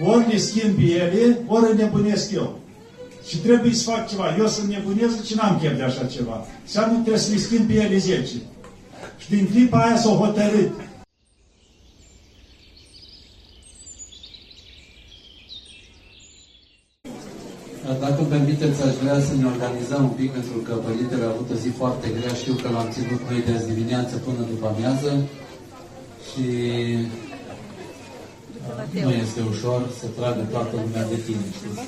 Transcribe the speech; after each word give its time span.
ori 0.00 0.28
le 0.30 0.38
schimbi 0.38 0.92
ele, 0.92 1.38
ori 1.46 1.70
înnebunesc 1.70 2.32
eu. 2.32 2.58
Și 3.28 3.36
trebuie 3.36 3.72
să 3.72 3.90
fac 3.90 4.08
ceva. 4.08 4.36
Eu 4.38 4.46
sunt 4.46 4.68
nebunesc 4.68 5.24
și 5.24 5.34
n-am 5.34 5.58
chef 5.58 5.76
de 5.76 5.82
așa 5.82 6.04
ceva. 6.04 6.46
Înseamnă 6.62 6.92
trebuie 6.94 7.18
să 7.18 7.32
le 7.32 7.38
schimb 7.38 7.66
pe 7.66 7.74
ele 7.74 7.98
10. 7.98 8.22
Și 9.18 9.28
din 9.28 9.46
clipa 9.50 9.78
aia 9.78 9.96
s-au 9.96 10.16
hotărât. 10.16 10.72
Dacă 18.00 18.18
îmi 18.18 18.28
permiteți, 18.28 18.82
aș 18.82 18.94
vrea 19.02 19.20
să 19.20 19.34
ne 19.34 19.46
organizăm 19.46 20.02
un 20.02 20.14
pic, 20.20 20.30
pentru 20.32 20.56
că 20.66 20.72
Părintele 20.74 21.24
a 21.24 21.28
avut 21.28 21.48
o 21.50 21.54
zi 21.54 21.68
foarte 21.68 22.08
grea. 22.18 22.34
Știu 22.34 22.54
că 22.62 22.68
l-am 22.68 22.88
ținut 22.90 23.20
noi 23.30 23.42
de 23.46 23.52
azi 23.52 23.72
dimineață 23.72 24.16
până 24.16 24.40
după 24.50 24.66
amiază 24.66 25.10
și 26.28 26.44
nu 29.06 29.12
este 29.24 29.40
ușor 29.52 29.80
să 30.00 30.06
tragă 30.18 30.42
toată 30.54 30.74
lumea 30.82 31.04
de 31.12 31.18
tine, 31.26 31.46
știți? 31.58 31.82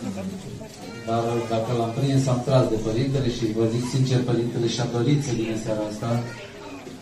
Dar 1.08 1.24
dacă 1.52 1.70
l-am 1.78 1.92
prins, 1.98 2.22
am 2.26 2.40
tras 2.46 2.64
de 2.72 2.78
Părintele 2.88 3.28
și 3.36 3.44
vă 3.58 3.64
zic 3.74 3.84
sincer, 3.94 4.18
Părintele 4.30 4.66
și-a 4.74 4.88
dorit 4.96 5.20
să 5.26 5.32
vină 5.38 5.56
seara 5.64 5.84
asta, 5.90 6.10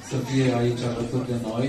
să 0.08 0.16
fie 0.28 0.46
aici 0.60 0.82
alături 0.90 1.28
de 1.32 1.38
noi, 1.48 1.68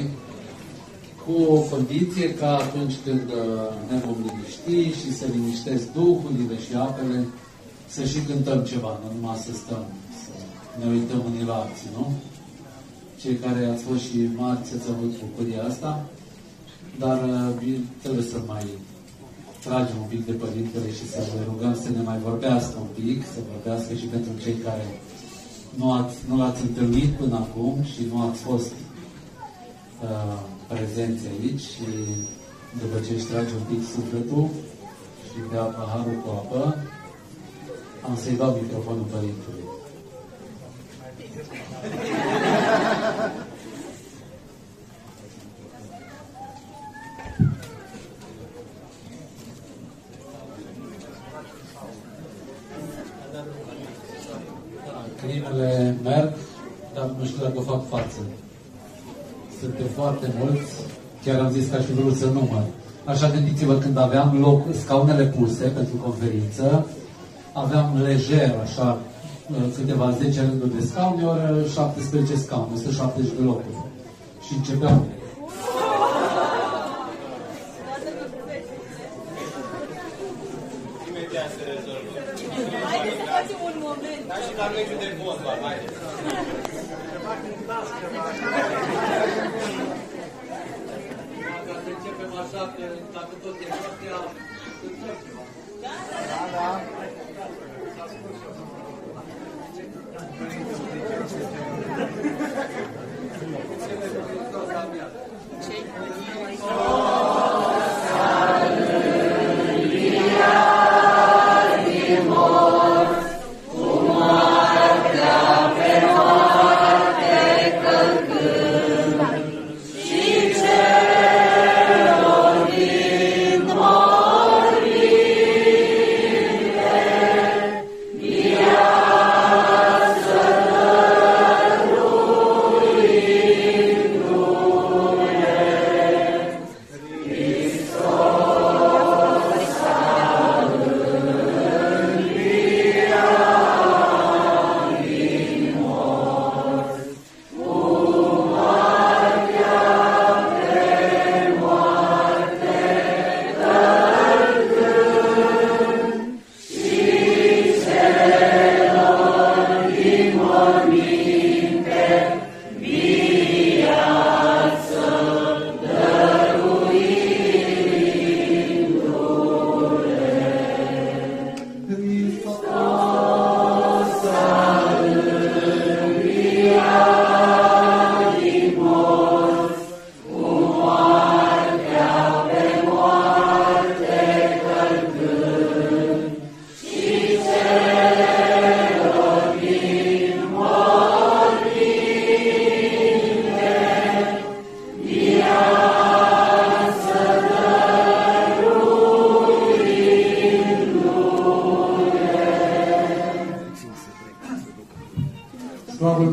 cu 1.24 1.34
o 1.56 1.60
condiție 1.74 2.28
ca 2.42 2.52
atunci 2.66 2.96
când 3.06 3.28
uh, 3.42 3.70
ne 3.90 3.98
vom 4.06 4.18
liniști 4.26 5.00
și 5.00 5.10
să 5.20 5.26
liniștesc 5.36 5.86
duhurile 5.98 6.58
și 6.66 6.74
apele, 6.88 7.20
să 7.96 8.02
și 8.12 8.20
cântăm 8.28 8.60
ceva, 8.72 8.92
nu 9.02 9.08
numai 9.16 9.44
să 9.46 9.52
stăm, 9.62 9.84
să 10.22 10.32
ne 10.80 10.86
uităm 10.96 11.22
unii 11.30 11.50
la 11.52 11.56
alții, 11.64 11.90
nu? 11.98 12.06
Cei 13.22 13.36
care 13.36 13.62
ați 13.66 13.84
fost 13.84 14.04
și 14.08 14.30
marți 14.36 14.74
ați 14.76 14.90
avut 14.94 15.12
bucuria 15.24 15.64
asta, 15.64 16.06
dar 17.00 17.18
uh, 17.24 17.80
trebuie 18.02 18.24
să 18.24 18.38
mai 18.48 18.66
tragem 19.64 19.98
un 20.02 20.08
pic 20.14 20.26
de 20.26 20.32
Părintele 20.32 20.90
și 20.92 21.10
să 21.10 21.20
vă 21.34 21.40
rugăm 21.50 21.74
să 21.84 21.90
ne 21.90 22.02
mai 22.02 22.20
vorbească 22.28 22.76
un 22.86 22.92
pic, 23.00 23.26
să 23.34 23.40
vorbească 23.54 23.94
și 23.94 24.06
pentru 24.06 24.32
cei 24.44 24.58
care 24.66 24.86
nu, 25.80 25.92
ați, 25.92 26.16
nu 26.30 26.38
l-ați 26.38 26.62
întâlnit 26.62 27.12
până 27.22 27.36
acum 27.36 27.84
și 27.84 28.02
nu 28.12 28.22
ați 28.28 28.40
fost 28.40 28.72
uh, 30.04 30.40
prezenți 30.68 31.24
aici 31.34 31.66
și 31.74 31.88
după 32.82 32.98
ce 33.06 33.14
își 33.14 33.26
trage 33.26 33.54
un 33.60 33.66
pic 33.70 33.82
sufletul 33.94 34.48
și 35.28 35.40
bea 35.52 35.62
paharul 35.62 36.22
cu 36.24 36.30
apă, 36.30 36.78
am 38.06 38.18
să-i 38.24 38.36
dau 38.36 38.60
microfonul 38.62 39.08
părintului. 39.12 39.64
Crimele 55.22 55.98
merg, 56.04 56.34
dar 56.94 57.06
nu 57.20 57.26
știu 57.26 57.42
dacă 57.42 57.60
fac 57.60 57.88
față. 57.88 58.20
Suntem 59.60 59.88
foarte 59.88 60.34
mulți, 60.40 60.74
chiar 61.28 61.40
am 61.40 61.52
zis 61.52 61.70
că 61.70 61.76
aș 61.76 61.86
fi 61.86 61.94
vrut 61.94 62.16
să 62.16 62.26
număr. 62.26 62.64
Așa 63.06 63.30
gândiți-vă, 63.30 63.74
când 63.74 63.98
aveam 63.98 64.40
loc, 64.40 64.62
scaunele 64.82 65.26
puse 65.26 65.66
pentru 65.78 65.96
conferință, 66.04 66.88
aveam 67.54 68.02
lejer, 68.04 68.56
așa, 68.64 68.98
câteva 69.76 70.12
10 70.12 70.42
rânduri 70.42 70.76
de 70.76 70.86
scaune, 70.86 71.24
ori 71.24 71.72
17 71.72 72.36
scaune, 72.36 72.72
170 72.76 73.32
de 73.38 73.44
locuri. 73.44 73.78
Și 74.46 74.54
începeam 74.58 75.06
Imediat 81.08 81.50
se 81.58 81.64
rezolvă. 81.72 82.12
Haideți 82.90 83.18
să 83.20 83.26
facem 83.36 83.60
un 83.70 83.76
moment. 83.88 84.22
Dar 84.30 84.40
și 84.46 84.54
la 84.62 84.68
meciul 84.76 85.00
de 85.04 85.10
fotbal, 85.20 85.58
haideți. 85.66 85.96
Dacă 91.68 91.84
începem 92.68 92.68
așa, 92.68 92.74
că 92.76 92.86
dacă 93.14 93.34
tot 93.44 93.56
e 93.62 93.68
noaptea, 93.70 94.18
cântăm 94.80 95.18
ceva. 95.24 95.44
Slavă 97.94 98.16
Lui 101.80 101.87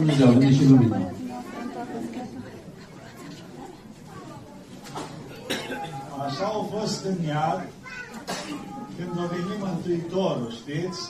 Dumnezeu, 0.05 0.29
a 0.29 0.39
venit 0.39 0.57
și 0.57 0.69
lumina. 0.69 0.97
Așa 6.27 6.45
au 6.45 6.71
fost 6.75 7.05
în 7.05 7.17
iad 7.29 7.69
când 8.97 9.19
a 9.19 9.27
venit 9.35 9.59
Mântuitorul, 9.67 10.51
știți? 10.61 11.01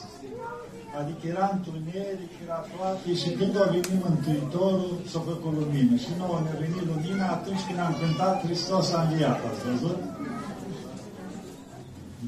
Adică 1.01 1.23
era 1.27 1.51
întuneric, 1.53 2.33
era 2.45 2.59
toate 2.73 3.15
și 3.15 3.31
când 3.39 3.55
a 3.63 3.65
venit 3.71 4.05
Mântuitorul 4.09 4.93
s-a 5.11 5.21
făcut 5.31 5.53
lumină. 5.59 5.97
Și 5.97 6.11
nouă 6.19 6.41
ne-a 6.45 6.59
venit 6.65 6.85
lumina 6.93 7.27
atunci 7.27 7.67
când 7.67 7.79
am 7.79 7.97
cântat 8.01 8.45
Hristos 8.45 8.93
a 8.93 9.03
înviat, 9.03 9.41
ați 9.49 9.63
văzut? 9.69 9.99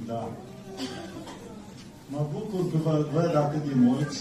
Da. 0.06 0.28
Mă 2.12 2.22
bucur 2.32 2.62
că 2.70 2.76
vă 2.84 3.06
văd 3.12 3.36
atât 3.36 3.62
de 3.68 3.74
mulți. 3.74 4.20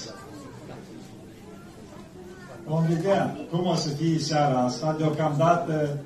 Vom 2.68 2.86
vedea 2.86 3.38
cum 3.52 3.66
o 3.66 3.76
să 3.76 3.90
fie 3.90 4.20
seara 4.20 4.60
asta. 4.60 4.96
Deocamdată 4.98 5.98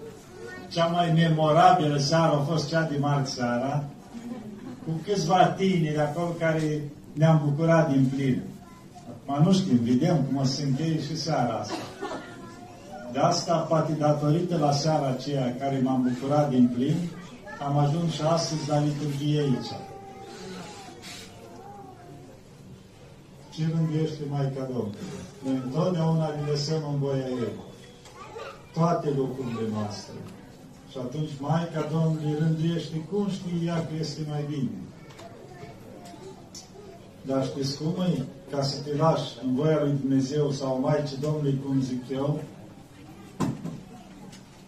cea 0.69 0.85
mai 0.85 1.11
memorabilă 1.11 1.97
seară 1.97 2.33
a 2.35 2.51
fost 2.51 2.69
cea 2.69 2.81
de 2.81 2.97
marți 3.00 3.33
seara, 3.33 3.83
cu 4.85 4.91
câțiva 5.06 5.45
tineri 5.45 6.00
acolo 6.00 6.27
care 6.39 6.81
ne-am 7.13 7.41
bucurat 7.45 7.91
din 7.91 8.11
plin. 8.15 8.41
Acum 9.09 9.44
nu 9.45 9.53
știm, 9.53 9.79
vedem 9.83 10.15
cum 10.15 10.38
o 10.38 10.44
să 10.44 10.53
se 10.53 10.63
încheie 10.63 11.01
și 11.01 11.17
seara 11.17 11.53
asta. 11.53 11.75
De 13.12 13.19
asta, 13.19 13.55
poate 13.55 13.91
datorită 14.00 14.57
la 14.57 14.71
seara 14.71 15.07
aceea 15.07 15.55
care 15.59 15.81
m-am 15.83 16.13
bucurat 16.13 16.50
din 16.50 16.71
plin, 16.75 16.95
am 17.67 17.77
ajuns 17.77 18.13
și 18.13 18.21
astăzi 18.21 18.69
la 18.69 18.79
liturghie 18.79 19.39
aici. 19.39 19.71
Ce 23.54 23.68
rânduiește 23.75 24.24
Maica 24.30 24.63
Domnului? 24.63 25.19
Noi 25.44 25.62
întotdeauna 25.66 26.28
le 26.28 26.44
lăsăm 26.50 26.81
în 26.94 27.00
voia 27.00 27.28
Ei. 27.28 27.54
Toate 28.74 29.10
lucrurile 29.16 29.69
noastre. 29.72 30.13
Și 30.92 30.98
atunci 30.98 31.30
Maica 31.40 31.88
Domnului 31.92 32.38
rânduiește 32.40 32.98
cum 33.12 33.30
știe 33.30 33.66
ea 33.66 33.86
că 33.86 33.94
este 34.00 34.22
mai 34.30 34.46
bine. 34.50 34.69
Dar 37.22 37.46
știți 37.46 37.78
cum 37.78 38.01
e? 38.01 38.25
Ca 38.51 38.62
să 38.62 38.81
te 38.81 38.96
lași 38.96 39.31
în 39.44 39.56
voia 39.56 39.84
lui 39.84 39.98
Dumnezeu 40.01 40.51
sau 40.51 40.80
Maicii 40.80 41.18
Domnului, 41.18 41.62
cum 41.66 41.81
zic 41.81 42.10
eu, 42.12 42.40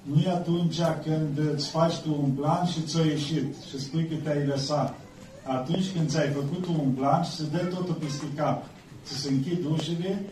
nu 0.01 0.22
e 0.22 0.30
atunci 0.30 0.80
când 1.04 1.54
îți 1.54 1.69
faci 1.69 1.98
tu 1.98 2.18
un 2.24 2.30
plan 2.30 2.66
și 2.66 2.81
ți-a 2.81 3.06
ieșit 3.06 3.56
și 3.69 3.80
spui 3.80 4.07
că 4.07 4.16
te-ai 4.24 4.45
lăsat. 4.45 5.00
Atunci 5.43 5.91
când 5.91 6.09
ți-ai 6.09 6.29
făcut 6.29 6.61
tu 6.61 6.71
un 6.71 6.91
plan 6.91 7.23
și 7.23 7.31
se 7.31 7.43
dă 7.51 7.57
totul 7.57 7.93
peste 7.93 8.25
cap. 8.35 8.63
Ți 9.05 9.13
se 9.13 9.29
închid 9.29 9.65
ușile 9.71 10.25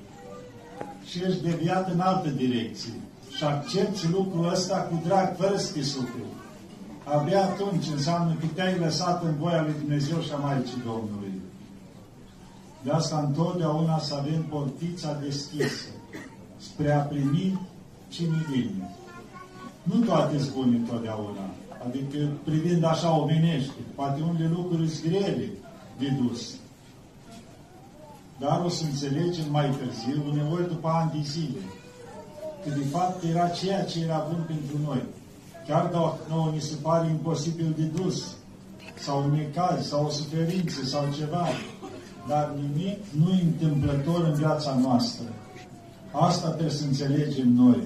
și 1.06 1.23
ești 1.23 1.44
deviat 1.44 1.91
în 1.91 2.00
altă 2.00 2.29
direcție. 2.29 2.94
Și 3.35 3.44
accepti 3.44 4.07
lucrul 4.11 4.50
ăsta 4.50 4.77
cu 4.77 5.01
drag, 5.06 5.35
fără 5.38 5.57
să 5.57 5.73
te 5.73 5.83
suferi. 5.83 6.38
Abia 7.03 7.44
atunci 7.44 7.88
înseamnă 7.88 8.35
că 8.39 8.45
te-ai 8.53 8.77
lăsat 8.77 9.23
în 9.23 9.35
voia 9.38 9.61
lui 9.61 9.75
Dumnezeu 9.79 10.19
și 10.21 10.31
a 10.31 10.38
Maicii 10.38 10.83
Domnului. 10.85 11.33
De 12.83 12.91
asta 12.91 13.23
întotdeauna 13.27 14.00
să 14.00 14.15
avem 14.15 14.44
portița 14.44 15.19
deschisă 15.21 15.88
spre 16.57 16.91
a 16.91 17.00
primi 17.00 17.67
cine 18.09 18.45
vine. 18.50 18.89
Nu 19.83 20.00
toate 20.05 20.39
sunt 20.39 20.53
bune 20.53 20.75
întotdeauna. 20.75 21.50
Adică 21.85 22.17
privind 22.43 22.83
așa 22.83 23.17
omenește, 23.19 23.81
poate 23.95 24.21
unele 24.21 24.51
lucruri 24.55 24.89
sunt 24.89 25.11
grele 25.11 25.49
de 25.99 26.07
dus. 26.21 26.53
Dar 28.39 28.61
o 28.65 28.69
să 28.69 28.83
înțelegem 28.83 29.51
mai 29.51 29.69
târziu, 29.69 30.23
uneori 30.29 30.67
după 30.67 30.87
ani 30.87 31.11
de 31.11 31.27
zile, 31.27 31.59
că 32.63 32.69
de 32.69 32.85
fapt 32.91 33.23
era 33.23 33.47
ceea 33.47 33.83
ce 33.83 34.03
era 34.03 34.27
bun 34.29 34.43
pentru 34.47 34.77
noi. 34.85 35.03
Chiar 35.67 35.85
dacă 35.85 36.17
nouă 36.29 36.49
ni 36.53 36.61
se 36.61 36.75
pare 36.81 37.09
imposibil 37.09 37.73
de 37.77 37.83
dus, 37.83 38.35
sau 38.99 39.23
un 39.23 39.31
necaz, 39.31 39.87
sau 39.87 40.05
o 40.05 40.09
suferință, 40.09 40.85
sau 40.85 41.03
ceva, 41.17 41.47
dar 42.27 42.53
nimic 42.61 42.97
nu 43.23 43.31
e 43.31 43.43
întâmplător 43.43 44.23
în 44.23 44.33
viața 44.33 44.75
noastră. 44.81 45.25
Asta 46.11 46.49
trebuie 46.49 46.75
să 46.75 46.85
înțelegem 46.85 47.47
noi 47.53 47.83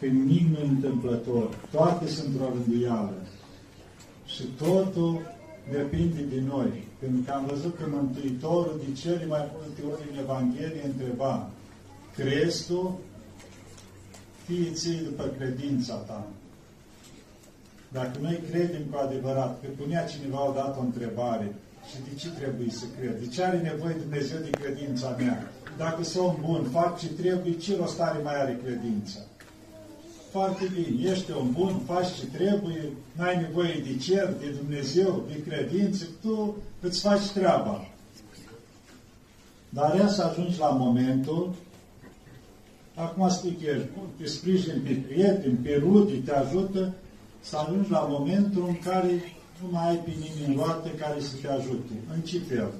că 0.00 0.06
nimic 0.06 0.48
nu 0.48 0.58
e 0.58 0.68
întâmplător. 0.68 1.54
Toate 1.70 2.06
sunt 2.06 2.40
o 2.40 2.48
rânduială. 2.52 3.14
Și 4.26 4.42
totul 4.42 5.20
depinde 5.70 6.20
de 6.20 6.40
noi. 6.40 6.84
Pentru 6.98 7.20
că 7.26 7.32
am 7.32 7.46
văzut 7.46 7.76
că 7.76 7.84
Mântuitorul 7.88 8.80
de 8.86 9.00
cele 9.00 9.26
mai 9.26 9.50
multe 9.54 9.80
ori 9.92 10.08
în 10.10 10.18
Evanghelie 10.18 10.82
întreba, 10.84 11.50
crezi 12.16 12.66
tu? 12.66 13.00
Fie 14.44 14.70
ție 14.72 15.00
după 15.04 15.24
credința 15.38 15.94
ta. 15.94 16.26
Dacă 17.92 18.18
noi 18.20 18.40
credem 18.50 18.82
cu 18.90 18.98
adevărat, 18.98 19.60
că 19.60 19.66
punea 19.82 20.04
cineva 20.04 20.48
odată 20.48 20.76
o 20.78 20.82
întrebare, 20.82 21.54
și 21.88 21.96
de 22.08 22.16
ce 22.20 22.28
trebuie 22.28 22.70
să 22.70 22.84
cred? 22.98 23.20
De 23.20 23.26
ce 23.26 23.44
are 23.44 23.58
nevoie 23.58 23.94
Dumnezeu 23.94 24.38
de 24.38 24.50
credința 24.50 25.14
mea? 25.18 25.50
Dacă 25.76 26.02
sunt 26.02 26.38
bun, 26.40 26.68
fac 26.72 26.98
ce 26.98 27.08
trebuie, 27.08 27.56
ce 27.56 27.76
rost 27.76 28.00
are 28.00 28.22
mai 28.22 28.40
are 28.40 28.58
credința? 28.64 29.18
Foarte 30.30 30.70
bine, 30.74 31.10
ești 31.10 31.30
un 31.30 31.50
bun, 31.52 31.80
faci 31.86 32.14
ce 32.18 32.26
trebuie, 32.26 32.92
n-ai 33.12 33.40
nevoie 33.40 33.82
de 33.86 33.96
cer, 33.96 34.34
de 34.40 34.46
Dumnezeu, 34.60 35.24
de 35.28 35.42
credință, 35.42 36.04
tu 36.20 36.54
îți 36.80 37.00
faci 37.00 37.30
treaba. 37.30 37.88
Dar 39.68 39.96
ea 39.98 40.08
să 40.08 40.22
ajungi 40.22 40.58
la 40.58 40.68
momentul, 40.68 41.54
acum 42.94 43.28
spui 43.28 43.58
că 43.62 43.70
ești 43.70 43.88
bun, 43.98 44.06
te 44.18 44.26
sprijin 44.26 44.82
pe 44.84 44.92
prieteni, 45.08 45.56
pe 45.56 45.82
rude, 45.82 46.14
te 46.24 46.32
ajută, 46.32 46.92
să 47.40 47.56
ajungi 47.56 47.90
la 47.90 48.06
momentul 48.10 48.64
în 48.66 48.78
care 48.78 49.10
nu 49.62 49.68
mai 49.70 49.88
ai 49.88 49.96
pe 49.96 50.10
nimeni 50.10 50.54
în 50.54 50.62
roată 50.62 50.88
care 50.88 51.20
să 51.20 51.32
te 51.40 51.48
ajute. 51.48 51.92
În 52.14 52.20
ce 52.20 52.38
fel? 52.38 52.70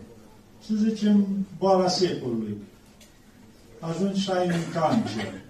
Să 0.66 0.74
zicem, 0.74 1.46
boala 1.58 1.88
secolului. 1.88 2.56
Ajungi 3.80 4.20
și 4.20 4.30
ai 4.30 4.46
un 4.46 4.72
cancer 4.72 5.44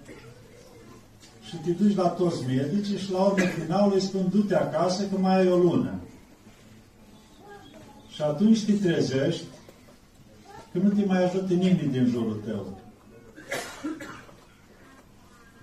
și 1.47 1.55
te 1.55 1.71
duci 1.71 1.95
la 1.95 2.07
toți 2.07 2.45
medici 2.45 2.99
și 2.99 3.11
la 3.11 3.23
urmă 3.23 3.45
finalul 3.45 3.93
îi 3.93 4.01
spun 4.01 4.27
du-te 4.29 4.55
acasă 4.55 5.03
că 5.03 5.17
mai 5.17 5.37
ai 5.37 5.51
o 5.51 5.57
lună. 5.57 5.93
Și 8.09 8.21
atunci 8.21 8.65
te 8.65 8.73
trezești 8.73 9.43
că 10.71 10.77
nu 10.77 10.89
te 10.89 11.05
mai 11.05 11.23
ajută 11.23 11.53
nimeni 11.53 11.91
din 11.91 12.05
jurul 12.05 12.41
tău. 12.45 12.77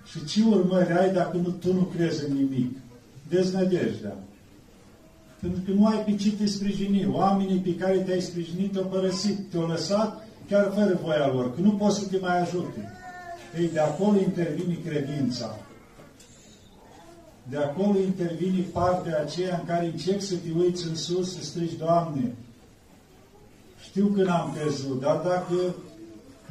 Și 0.05 0.25
ce 0.25 0.43
urmări 0.43 0.91
ai 0.91 1.13
dacă 1.13 1.37
nu, 1.37 1.49
tu 1.49 1.73
nu 1.73 1.81
crezi 1.81 2.25
în 2.25 2.35
nimic? 2.35 2.77
Deznădejdea. 3.29 4.17
Pentru 5.39 5.61
că 5.65 5.71
nu 5.71 5.85
ai 5.85 6.03
pe 6.03 6.15
ce 6.15 6.31
te 6.31 6.45
sprijini. 6.45 7.07
Oamenii 7.11 7.59
pe 7.59 7.75
care 7.75 7.97
te-ai 7.97 8.21
sprijinit 8.21 8.71
te-au 8.71 8.85
părăsit, 8.85 9.49
te-au 9.49 9.67
lăsat 9.67 10.27
chiar 10.49 10.71
fără 10.75 10.99
voia 11.03 11.31
lor, 11.33 11.55
că 11.55 11.61
nu 11.61 11.71
poți 11.71 11.99
să 11.99 12.07
te 12.07 12.17
mai 12.17 12.41
ajute. 12.41 12.91
Ei, 13.59 13.69
de 13.69 13.79
acolo 13.79 14.19
intervine 14.19 14.77
credința. 14.85 15.64
De 17.49 17.57
acolo 17.57 17.99
intervine 17.99 18.65
partea 18.73 19.21
aceea 19.21 19.57
în 19.59 19.65
care 19.65 19.85
încerci 19.85 20.21
să 20.21 20.35
te 20.35 20.49
uiți 20.59 20.87
în 20.87 20.95
sus, 20.95 21.35
să 21.35 21.43
strigi, 21.43 21.77
Doamne, 21.77 22.33
știu 23.83 24.07
că 24.07 24.23
n-am 24.23 24.57
crezut, 24.59 24.99
dar 25.01 25.15
dacă 25.15 25.75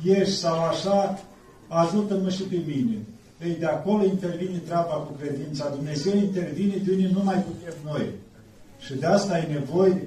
ești 0.04 0.34
sau 0.34 0.64
așa, 0.64 1.20
ajută-mă 1.68 2.28
și 2.30 2.42
pe 2.42 2.62
mine. 2.66 2.98
Ei, 3.44 3.56
de 3.58 3.66
acolo 3.66 4.04
intervine 4.04 4.58
treaba 4.58 4.94
cu 4.94 5.12
credința. 5.20 5.68
Dumnezeu 5.68 6.16
intervine 6.16 6.76
de 6.76 6.92
unde 6.92 7.10
nu 7.12 7.22
mai 7.22 7.34
putem 7.34 7.74
noi. 7.84 8.08
Și 8.78 8.94
de 8.94 9.06
asta 9.06 9.38
e 9.38 9.52
nevoie 9.52 10.02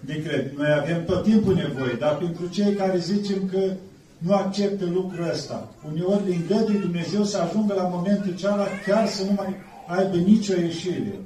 de 0.00 0.22
cred. 0.22 0.52
Noi 0.56 0.72
avem 0.72 1.04
tot 1.04 1.22
timpul 1.22 1.54
nevoie, 1.54 1.92
dar 1.98 2.16
pentru 2.16 2.46
cei 2.46 2.74
care 2.74 2.98
zicem 2.98 3.48
că 3.52 3.72
nu 4.18 4.32
acceptă 4.32 4.84
lucrul 4.84 5.28
ăsta, 5.30 5.68
uneori 5.92 6.28
le 6.28 6.34
îngăduie 6.34 6.78
Dumnezeu 6.78 7.24
să 7.24 7.38
ajungă 7.38 7.74
la 7.74 7.82
momentul 7.82 8.34
cealaltă 8.36 8.72
chiar 8.86 9.08
să 9.08 9.24
nu 9.24 9.32
mai 9.36 9.54
aibă 9.90 10.16
nicio 10.16 10.54
ieșire. 10.54 11.20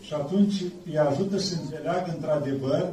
Și 0.00 0.14
atunci 0.14 0.62
îi 0.86 0.98
ajută 0.98 1.38
să 1.38 1.54
înțeleagă 1.62 2.12
într-adevăr 2.14 2.92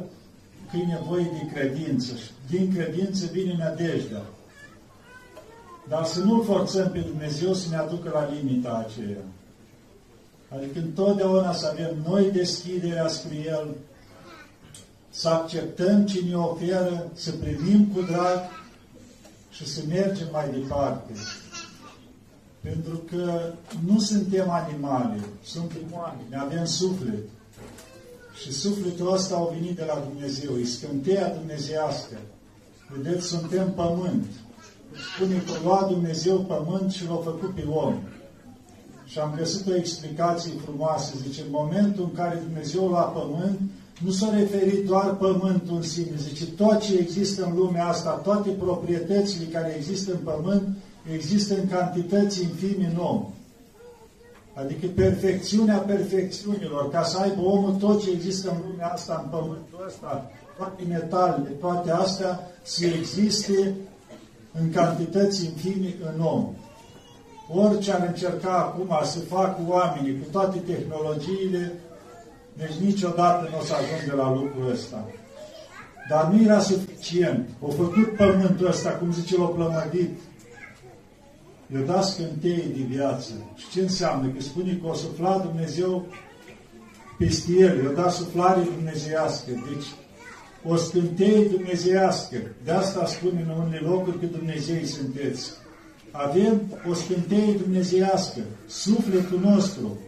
că 0.70 0.76
e 0.76 0.84
nevoie 0.84 1.30
de 1.32 1.54
credință. 1.54 2.14
Și 2.16 2.30
din 2.50 2.72
credință 2.74 3.26
vine 3.32 3.54
nădejdea. 3.58 4.22
Dar 5.88 6.04
să 6.04 6.20
nu-L 6.20 6.44
forțăm 6.44 6.90
pe 6.90 6.98
Dumnezeu 6.98 7.52
să 7.52 7.68
ne 7.68 7.76
aducă 7.76 8.10
la 8.12 8.28
limita 8.34 8.86
aceea. 8.86 9.24
Adică 10.48 10.78
întotdeauna 10.78 11.52
să 11.52 11.66
avem 11.66 11.96
noi 12.08 12.30
deschiderea 12.30 13.08
spre 13.08 13.36
El, 13.46 13.74
să 15.10 15.28
acceptăm 15.28 16.06
ce 16.06 16.20
ne 16.28 16.34
oferă, 16.34 17.10
să 17.14 17.30
privim 17.32 17.86
cu 17.86 18.00
drag 18.00 18.40
și 19.50 19.66
să 19.66 19.80
mergem 19.88 20.26
mai 20.32 20.50
departe. 20.50 21.12
Pentru 22.60 23.02
că 23.10 23.52
nu 23.86 23.98
suntem 23.98 24.50
animale, 24.50 25.20
suntem 25.42 25.82
oameni, 25.92 26.34
avem 26.36 26.64
suflet. 26.64 27.24
Și 28.42 28.52
sufletul 28.52 29.12
ăsta 29.12 29.36
a 29.36 29.54
venit 29.54 29.76
de 29.76 29.84
la 29.84 30.04
Dumnezeu, 30.08 30.56
e 30.56 30.64
scânteia 30.64 31.28
dumnezească. 31.28 32.16
Vedeți, 32.88 33.26
suntem 33.26 33.72
pământ. 33.72 34.26
Spune 35.14 35.42
că 35.46 35.52
lua 35.64 35.86
Dumnezeu 35.90 36.38
pământ 36.38 36.92
și 36.92 37.06
l-a 37.06 37.20
făcut 37.24 37.54
pe 37.54 37.64
om. 37.68 37.94
Și 39.06 39.18
am 39.18 39.34
găsit 39.36 39.66
o 39.66 39.74
explicație 39.74 40.52
frumoasă. 40.64 41.14
Zice, 41.22 41.40
în 41.40 41.50
momentul 41.50 42.04
în 42.04 42.12
care 42.12 42.42
Dumnezeu 42.44 42.90
la 42.90 43.00
pământ, 43.00 43.60
nu 44.04 44.10
s-a 44.10 44.30
referit 44.34 44.86
doar 44.86 45.14
pământul 45.14 45.76
în 45.76 45.82
sine. 45.82 46.16
Zice, 46.16 46.46
tot 46.46 46.80
ce 46.80 46.98
există 46.98 47.44
în 47.44 47.56
lumea 47.56 47.86
asta, 47.86 48.10
toate 48.10 48.50
proprietățile 48.50 49.44
care 49.44 49.74
există 49.76 50.12
în 50.12 50.18
pământ, 50.18 50.76
există 51.12 51.54
în 51.54 51.68
cantități 51.68 52.42
infime 52.42 52.86
în 52.92 52.98
om. 52.98 53.26
Adică 54.54 54.86
perfecțiunea 54.86 55.76
perfecțiunilor, 55.76 56.90
ca 56.90 57.02
să 57.02 57.18
aibă 57.18 57.40
omul 57.40 57.72
tot 57.72 58.02
ce 58.02 58.10
există 58.10 58.50
în 58.50 58.70
lumea 58.70 58.88
asta, 58.88 59.20
în 59.24 59.30
pământul 59.30 59.84
ăsta, 59.86 60.30
toate 60.56 60.82
metalele, 60.88 61.48
toate 61.48 61.90
astea, 61.90 62.40
să 62.62 62.86
existe 62.86 63.74
în 64.60 64.70
cantități 64.70 65.44
infime 65.44 65.94
în 66.14 66.20
om. 66.20 66.54
Orice 67.54 67.92
ar 67.92 68.06
încerca 68.06 68.52
acum 68.52 69.00
să 69.04 69.18
facă 69.18 69.60
oamenii 69.66 70.18
cu 70.18 70.30
toate 70.30 70.58
tehnologiile, 70.58 71.72
deci 72.56 72.74
niciodată 72.86 73.48
nu 73.50 73.58
o 73.58 73.64
să 73.64 73.74
ajungă 73.74 74.22
la 74.22 74.32
lucrul 74.32 74.70
ăsta. 74.72 75.04
Dar 76.10 76.26
nu 76.26 76.42
era 76.42 76.60
suficient. 76.60 77.48
Au 77.62 77.68
făcut 77.68 78.16
pământul 78.16 78.66
ăsta, 78.66 78.90
cum 78.90 79.12
zice, 79.12 79.36
l-au 79.36 79.48
plămădit, 79.48 80.18
i-a 81.74 81.80
dat 81.80 82.04
scânteie 82.04 82.64
de 82.76 82.82
viață. 82.88 83.32
Și 83.56 83.68
ce 83.70 83.80
înseamnă? 83.80 84.28
Că 84.28 84.42
spune 84.42 84.78
că 84.82 84.86
o 84.86 84.94
sufla 84.94 85.38
Dumnezeu 85.38 86.06
peste 87.18 87.52
el, 87.52 87.82
i-a 87.84 87.90
dat 87.90 88.12
suflare 88.12 88.60
dumnezeiască. 88.60 89.50
Deci, 89.50 89.86
o 90.64 90.76
scânteie 90.76 91.44
dumnezeiască. 91.44 92.36
De 92.64 92.70
asta 92.70 93.06
spune 93.06 93.46
în 93.48 93.62
unele 93.62 93.78
locuri 93.78 94.18
că 94.18 94.26
Dumnezei 94.26 94.84
sunteți. 94.86 95.50
Avem 96.10 96.60
o 96.90 96.94
scânteie 96.94 97.52
dumnezeiască, 97.52 98.40
sufletul 98.66 99.40
nostru, 99.42 99.98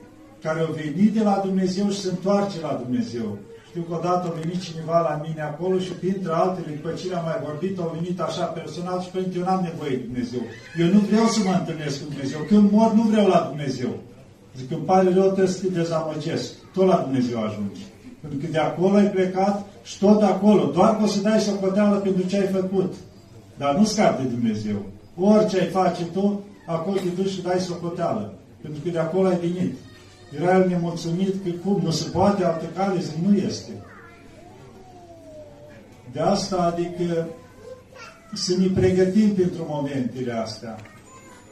care 0.42 0.60
a 0.60 0.64
venit 0.64 1.12
de 1.12 1.22
la 1.22 1.40
Dumnezeu 1.44 1.90
și 1.90 2.00
se 2.00 2.08
întoarce 2.08 2.60
la 2.60 2.80
Dumnezeu. 2.84 3.38
Știu 3.70 3.82
că 3.88 3.94
odată 3.94 4.24
a 4.26 4.38
venit 4.40 4.60
cineva 4.68 4.98
la 5.08 5.14
mine 5.26 5.42
acolo 5.42 5.76
și 5.86 5.92
printre 6.02 6.32
altele, 6.42 6.70
după 6.78 6.90
ce 6.98 7.14
am 7.14 7.24
mai 7.30 7.40
vorbit, 7.48 7.74
au 7.78 7.96
venit 7.98 8.18
așa 8.20 8.44
personal 8.58 8.98
și 9.04 9.10
pentru 9.16 9.38
eu 9.38 9.44
n-am 9.44 9.62
nevoie 9.68 9.94
de 9.96 10.04
Dumnezeu. 10.08 10.42
Eu 10.82 10.88
nu 10.94 11.00
vreau 11.08 11.26
să 11.34 11.40
mă 11.46 11.54
întâlnesc 11.58 11.96
cu 12.00 12.06
Dumnezeu. 12.12 12.40
Când 12.50 12.64
mor, 12.70 12.90
nu 12.98 13.02
vreau 13.10 13.26
la 13.34 13.40
Dumnezeu. 13.50 13.92
Zic, 14.56 14.70
îmi 14.70 14.88
pare 14.90 15.08
rău, 15.18 15.28
trebuie 15.34 15.54
să 15.56 15.60
te 15.62 15.68
dezamăgesc. 15.80 16.46
Tot 16.74 16.86
la 16.92 16.98
Dumnezeu 17.04 17.38
ajungi. 17.42 17.82
Pentru 18.20 18.38
că 18.38 18.46
de 18.54 18.58
acolo 18.58 18.94
ai 18.96 19.10
plecat 19.16 19.54
și 19.82 19.98
tot 19.98 20.22
acolo. 20.22 20.62
Doar 20.76 20.96
că 20.96 21.02
o 21.02 21.06
să 21.06 21.20
dai 21.20 21.40
socoteală 21.40 21.96
pentru 21.96 22.22
ce 22.26 22.36
ai 22.36 22.46
făcut. 22.58 22.92
Dar 23.60 23.74
nu 23.78 23.84
scapi 23.84 24.22
de 24.22 24.28
Dumnezeu. 24.28 24.78
Orice 25.32 25.60
ai 25.60 25.66
face 25.78 26.02
tu, 26.14 26.44
acolo 26.66 26.96
te 26.96 27.22
duci 27.22 27.34
și 27.34 27.42
dai 27.42 27.58
socoteală. 27.58 28.34
Pentru 28.62 28.80
că 28.84 28.88
de 28.90 28.98
acolo 28.98 29.26
ai 29.28 29.38
venit. 29.46 29.74
Era 30.36 30.56
el 30.56 30.68
nemulțumit 30.68 31.44
că 31.44 31.50
cum, 31.64 31.80
nu 31.82 31.90
se 31.90 32.08
poate 32.08 32.44
altă 32.44 32.64
cale, 32.76 33.00
zic, 33.00 33.14
nu 33.26 33.36
este. 33.36 33.70
De 36.12 36.20
asta, 36.20 36.56
adică, 36.56 37.28
să 38.32 38.56
ne 38.58 38.66
pregătim 38.66 39.34
pentru 39.34 39.66
momentele 39.68 40.32
astea. 40.32 40.76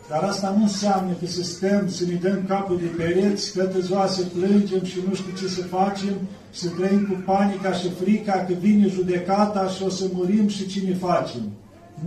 Dar 0.09 0.23
asta 0.23 0.55
nu 0.57 0.63
înseamnă 0.63 1.13
că 1.21 1.27
să 1.27 1.43
stăm, 1.43 1.89
să 1.89 2.05
ne 2.05 2.15
dăm 2.15 2.45
capul 2.49 2.79
de 2.79 2.87
pereți, 2.97 3.53
toată 3.53 3.81
ziua 3.81 4.07
să 4.07 4.23
plângem 4.23 4.85
și 4.85 4.99
nu 5.09 5.15
știu 5.15 5.37
ce 5.39 5.49
să 5.49 5.63
facem, 5.63 6.15
să 6.51 6.69
trăim 6.69 7.07
cu 7.07 7.23
panica 7.25 7.73
și 7.73 7.91
frica 8.03 8.33
că 8.33 8.53
vine 8.53 8.89
judecata 8.89 9.69
și 9.69 9.83
o 9.83 9.89
să 9.89 10.05
murim 10.13 10.49
și 10.49 10.67
ce 10.67 10.81
ne 10.81 10.95
facem. 10.95 11.51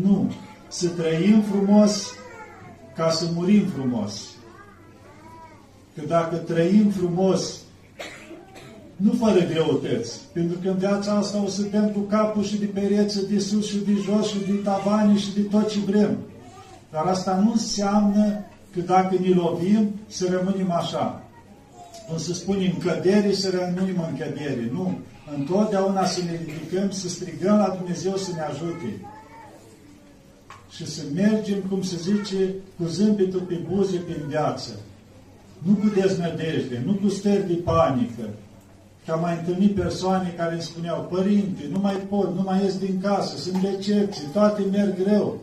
Nu. 0.01 0.33
Să 0.67 0.87
trăim 0.87 1.41
frumos 1.41 2.13
ca 2.95 3.09
să 3.09 3.25
murim 3.33 3.65
frumos. 3.65 4.29
Că 5.95 6.01
dacă 6.07 6.35
trăim 6.35 6.89
frumos, 6.89 7.59
nu 8.95 9.13
fără 9.19 9.39
greutăți, 9.39 10.19
pentru 10.33 10.57
că 10.63 10.69
în 10.69 10.77
viața 10.77 11.11
asta 11.13 11.43
o 11.43 11.47
să 11.47 11.61
dăm 11.61 11.89
cu 11.89 11.99
capul 11.99 12.43
și 12.43 12.57
de 12.57 12.65
pereță, 12.65 13.21
de 13.21 13.39
sus 13.39 13.67
și 13.67 13.77
de 13.77 13.91
jos 14.05 14.27
și 14.27 14.37
de 14.37 14.53
tavane 14.63 15.17
și 15.17 15.33
de 15.33 15.41
tot 15.41 15.69
ce 15.69 15.79
vrem. 15.79 16.17
Dar 16.91 17.05
asta 17.05 17.41
nu 17.43 17.51
înseamnă 17.51 18.45
că 18.73 18.79
dacă 18.79 19.15
ne 19.21 19.29
lovim, 19.29 19.91
să 20.07 20.27
rămânem 20.29 20.71
așa. 20.71 21.23
O 22.13 22.17
să 22.17 22.33
spunem 22.33 22.77
cădere, 22.77 23.33
să 23.33 23.49
rămânem 23.49 24.07
în 24.09 24.17
cădere. 24.17 24.69
Nu. 24.73 24.99
Întotdeauna 25.37 26.05
să 26.05 26.21
ne 26.23 26.39
ridicăm, 26.45 26.91
să 26.91 27.09
strigăm 27.09 27.57
la 27.57 27.75
Dumnezeu 27.77 28.15
să 28.15 28.31
ne 28.35 28.41
ajute. 28.41 29.05
Și 30.69 30.85
să 30.85 31.01
mergem, 31.13 31.59
cum 31.69 31.81
se 31.81 31.95
zice, 31.97 32.53
cu 32.77 32.83
zâmbetul 32.85 33.39
pe 33.39 33.65
buze 33.69 33.97
prin 33.97 34.25
viață. 34.27 34.71
Nu 35.65 35.73
cu 35.73 35.87
deznădejde, 35.99 36.83
nu 36.85 36.93
cu 36.93 37.09
stări 37.09 37.47
de 37.47 37.53
panică. 37.53 38.29
Că 39.05 39.11
am 39.11 39.19
mai 39.19 39.37
întâlnit 39.39 39.75
persoane 39.75 40.33
care 40.37 40.53
îmi 40.53 40.61
spuneau, 40.61 41.07
Părinte, 41.11 41.63
nu 41.71 41.79
mai 41.79 41.95
pot, 42.09 42.35
nu 42.35 42.41
mai 42.45 42.63
ies 42.63 42.77
din 42.77 42.99
casă, 43.01 43.37
sunt 43.37 43.61
decepții, 43.61 44.27
toate 44.33 44.61
merg 44.71 45.03
greu. 45.03 45.37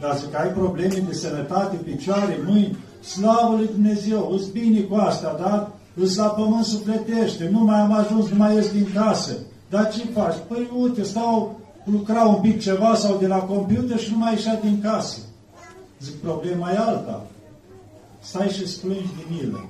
Dar 0.00 0.16
zic, 0.16 0.34
ai 0.34 0.48
probleme 0.48 1.04
de 1.08 1.14
sănătate, 1.14 1.76
picioare, 1.76 2.38
mâini, 2.46 2.76
slavă 3.00 3.56
lui 3.56 3.66
Dumnezeu, 3.66 4.30
îți 4.34 4.50
bine 4.50 4.80
cu 4.80 4.94
asta, 4.94 5.36
dar 5.40 5.70
îți 5.94 6.18
la 6.18 6.26
pământ 6.26 6.64
sufletește, 6.64 7.48
nu 7.52 7.58
mai 7.64 7.80
am 7.80 7.92
ajuns, 7.92 8.28
nu 8.28 8.36
mai 8.36 8.54
ies 8.54 8.72
din 8.72 8.86
casă. 8.94 9.32
Dar 9.70 9.92
ce 9.92 10.04
faci? 10.04 10.36
Păi 10.48 10.70
uite, 10.76 11.02
stau, 11.02 11.60
lucra 11.84 12.24
un 12.24 12.40
pic 12.40 12.60
ceva 12.60 12.94
sau 12.94 13.16
de 13.18 13.26
la 13.26 13.36
computer 13.38 13.98
și 13.98 14.10
nu 14.10 14.18
mai 14.18 14.32
ieșea 14.32 14.60
din 14.62 14.80
casă. 14.82 15.18
Zic, 16.00 16.14
problema 16.14 16.72
e 16.72 16.76
alta. 16.76 17.26
Stai 18.22 18.48
și 18.48 18.62
îți 18.62 18.80
plângi 18.80 19.16
de 19.18 19.24
milă. 19.30 19.68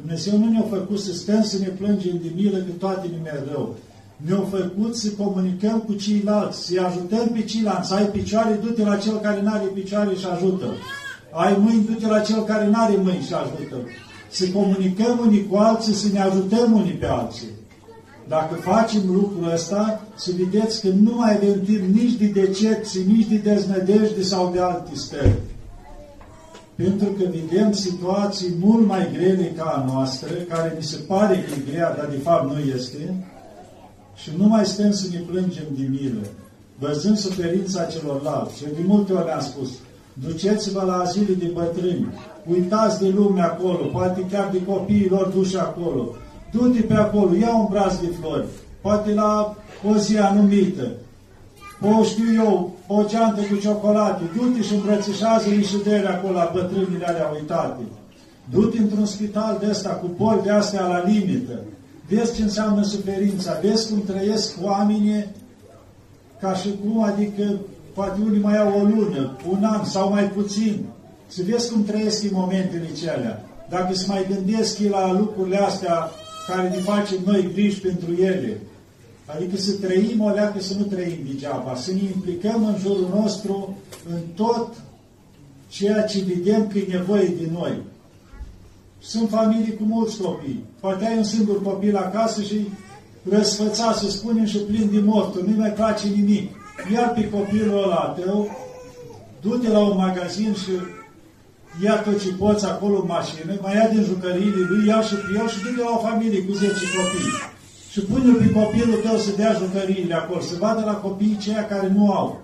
Dumnezeu 0.00 0.38
nu 0.38 0.50
ne-a 0.50 0.66
făcut 0.70 1.00
să 1.00 1.12
stăm 1.12 1.42
să 1.42 1.58
ne 1.58 1.68
plângem 1.68 2.18
de 2.22 2.30
milă 2.34 2.58
că 2.58 2.72
toate 2.78 3.06
ne 3.06 3.16
merg 3.22 3.48
rău 3.50 3.76
ne-au 4.16 4.48
făcut 4.50 4.96
să 4.96 5.10
comunicăm 5.10 5.78
cu 5.80 5.92
ceilalți, 5.92 6.64
să-i 6.66 6.78
ajutăm 6.78 7.28
pe 7.32 7.42
ceilalți. 7.42 7.92
Ai 7.92 8.04
picioare, 8.04 8.60
du-te 8.62 8.82
la 8.82 8.96
cel 8.96 9.18
care 9.18 9.40
nu 9.42 9.50
are 9.52 9.64
picioare 9.64 10.14
și 10.14 10.26
ajută 10.34 10.66
Ai 11.30 11.56
mâini, 11.60 11.84
du-te 11.84 12.06
la 12.06 12.20
cel 12.20 12.44
care 12.44 12.66
nu 12.66 12.74
are 12.76 12.96
mâini 12.96 13.24
și 13.26 13.34
ajută 13.34 13.76
Să 14.30 14.44
comunicăm 14.48 15.18
unii 15.26 15.46
cu 15.46 15.56
alții, 15.56 15.92
să 15.92 16.08
ne 16.12 16.20
ajutăm 16.20 16.72
unii 16.72 16.92
pe 16.92 17.06
alții. 17.06 17.48
Dacă 18.28 18.54
facem 18.54 19.00
lucrul 19.06 19.52
ăsta, 19.52 20.06
să 20.14 20.30
vedeți 20.36 20.80
că 20.80 20.88
nu 20.88 21.14
mai 21.14 21.34
avem 21.34 21.62
timp 21.64 21.94
nici 21.94 22.12
de 22.12 22.26
decepții, 22.26 23.04
nici 23.04 23.26
de 23.26 23.36
deznădejde 23.36 24.22
sau 24.22 24.50
de 24.52 24.60
alte 24.60 24.90
stări. 24.94 25.38
Pentru 26.76 27.06
că 27.06 27.24
vedem 27.30 27.72
situații 27.72 28.54
mult 28.60 28.86
mai 28.86 29.08
grele 29.12 29.52
ca 29.56 29.64
a 29.64 29.92
noastră, 29.92 30.28
care 30.48 30.74
mi 30.76 30.82
se 30.82 30.96
pare 30.96 31.34
că 31.34 31.50
e 31.54 31.70
grea, 31.72 31.94
dar 31.96 32.06
de 32.10 32.16
fapt 32.16 32.52
nu 32.52 32.58
este, 32.74 33.14
și 34.14 34.30
nu 34.36 34.46
mai 34.46 34.66
stăm 34.66 34.92
să 34.92 35.06
ne 35.12 35.18
plângem 35.18 35.64
de 35.78 35.86
milă, 35.90 36.26
văzând 36.78 37.18
suferința 37.18 37.84
celorlalți. 37.84 38.56
Și 38.56 38.64
de 38.64 38.82
multe 38.86 39.12
ori 39.12 39.30
am 39.30 39.40
spus, 39.40 39.68
duceți-vă 40.12 40.82
la 40.86 40.96
azile 40.96 41.34
de 41.34 41.50
bătrâni, 41.54 42.12
uitați 42.46 43.00
de 43.00 43.08
lume 43.08 43.40
acolo, 43.40 43.84
poate 43.92 44.26
chiar 44.30 44.48
de 44.52 44.64
copiii 44.64 45.08
lor 45.08 45.26
duși 45.26 45.56
acolo. 45.56 46.14
Du-te 46.52 46.80
pe 46.80 46.94
acolo, 46.94 47.36
ia 47.36 47.56
un 47.56 47.66
braț 47.70 47.96
de 47.96 48.10
flori, 48.20 48.46
poate 48.80 49.14
la 49.14 49.56
o 49.90 49.96
zi 49.96 50.18
anumită, 50.18 50.88
o 51.80 52.02
știu 52.02 52.34
eu, 52.34 52.76
o 52.86 53.04
geantă 53.06 53.40
cu 53.40 53.56
ciocolate, 53.56 54.22
du-te 54.36 54.62
și 54.62 54.74
îmbrățișează 54.74 55.50
și 55.50 55.76
de 55.84 56.04
acolo 56.08 56.32
la 56.32 56.50
bătrânile 56.54 57.06
alea 57.06 57.30
uitate. 57.34 57.82
Du-te 58.50 58.78
într-un 58.78 59.06
spital 59.06 59.56
de 59.60 59.66
ăsta 59.70 59.88
cu 59.88 60.10
boli 60.16 60.42
de 60.42 60.50
astea 60.50 60.86
la 60.86 61.02
limită. 61.06 61.60
Vezi 62.08 62.34
ce 62.34 62.42
înseamnă 62.42 62.82
suferința, 62.82 63.58
vezi 63.62 63.88
cum 63.88 64.02
trăiesc 64.02 64.56
oamenii 64.62 65.26
ca 66.40 66.54
și 66.54 66.74
cum, 66.82 67.02
adică 67.02 67.58
poate 67.94 68.20
unii 68.24 68.40
mai 68.40 68.58
au 68.58 68.80
o 68.80 68.84
lună, 68.84 69.36
un 69.50 69.64
an 69.64 69.84
sau 69.84 70.10
mai 70.10 70.24
puțin, 70.24 70.84
să 71.26 71.42
vezi 71.46 71.70
cum 71.70 71.84
trăiesc 71.84 72.22
în 72.22 72.30
momentele 72.32 72.88
celea. 73.02 73.44
Dacă 73.68 73.94
se 73.94 74.04
mai 74.08 74.26
gândesc 74.28 74.78
la 74.78 75.12
lucrurile 75.12 75.56
astea 75.56 76.10
care 76.48 76.68
ne 76.68 76.76
facem 76.76 77.18
noi 77.24 77.50
griji 77.52 77.80
pentru 77.80 78.12
ele, 78.22 78.60
adică 79.26 79.56
să 79.56 79.72
trăim 79.72 80.20
o 80.20 80.28
leacă, 80.28 80.60
să 80.60 80.74
nu 80.78 80.84
trăim 80.84 81.18
degeaba, 81.26 81.74
să 81.74 81.92
ne 81.92 82.02
implicăm 82.02 82.64
în 82.66 82.76
jurul 82.80 83.08
nostru 83.14 83.76
în 84.08 84.20
tot 84.34 84.74
ceea 85.68 86.02
ce 86.02 86.24
vedem 86.26 86.68
că 86.68 86.78
e 86.78 86.96
nevoie 86.96 87.26
de 87.26 87.48
noi. 87.52 87.82
Sunt 89.00 89.28
familii 89.28 89.76
cu 89.76 89.84
mulți 89.84 90.16
copii. 90.16 90.64
Poate 90.80 91.06
ai 91.06 91.16
un 91.16 91.24
singur 91.24 91.62
copil 91.62 91.96
acasă 91.96 92.42
și 92.42 92.68
răsfăța, 93.28 93.92
să 93.92 94.10
spunem, 94.10 94.44
și 94.44 94.58
plin 94.58 94.90
de 94.92 95.00
mortul. 95.00 95.42
Nu-i 95.46 95.58
mai 95.58 95.72
place 95.72 96.08
nimic. 96.08 96.50
Ia 96.92 97.00
pe 97.00 97.30
copilul 97.30 97.82
ăla 97.82 98.16
tău, 98.18 98.48
du-te 99.40 99.68
la 99.68 99.78
un 99.78 99.96
magazin 99.96 100.54
și 100.54 100.70
ia 101.84 101.96
tot 101.96 102.20
ce 102.20 102.32
poți 102.32 102.66
acolo 102.66 103.00
în 103.00 103.06
mașină, 103.06 103.58
mai 103.62 103.74
ia 103.74 103.88
din 103.88 104.04
jucăriile 104.04 104.66
lui, 104.68 104.86
ia 104.86 105.00
și 105.00 105.14
pe 105.14 105.38
el 105.38 105.48
și 105.48 105.62
du-te 105.62 105.82
la 105.82 105.90
o 105.96 105.98
familie 105.98 106.44
cu 106.44 106.52
10 106.52 106.72
copii. 106.72 107.53
Și 107.94 108.00
pune 108.00 108.32
pe 108.32 108.50
copilul 108.50 109.00
tău 109.02 109.16
să 109.16 109.30
dea 109.36 109.52
jucăriile 109.52 110.14
acolo, 110.14 110.40
să 110.40 110.56
vadă 110.58 110.84
la 110.84 110.94
copiii 110.94 111.36
ceea 111.36 111.66
care 111.66 111.88
nu 111.88 112.12
au. 112.12 112.40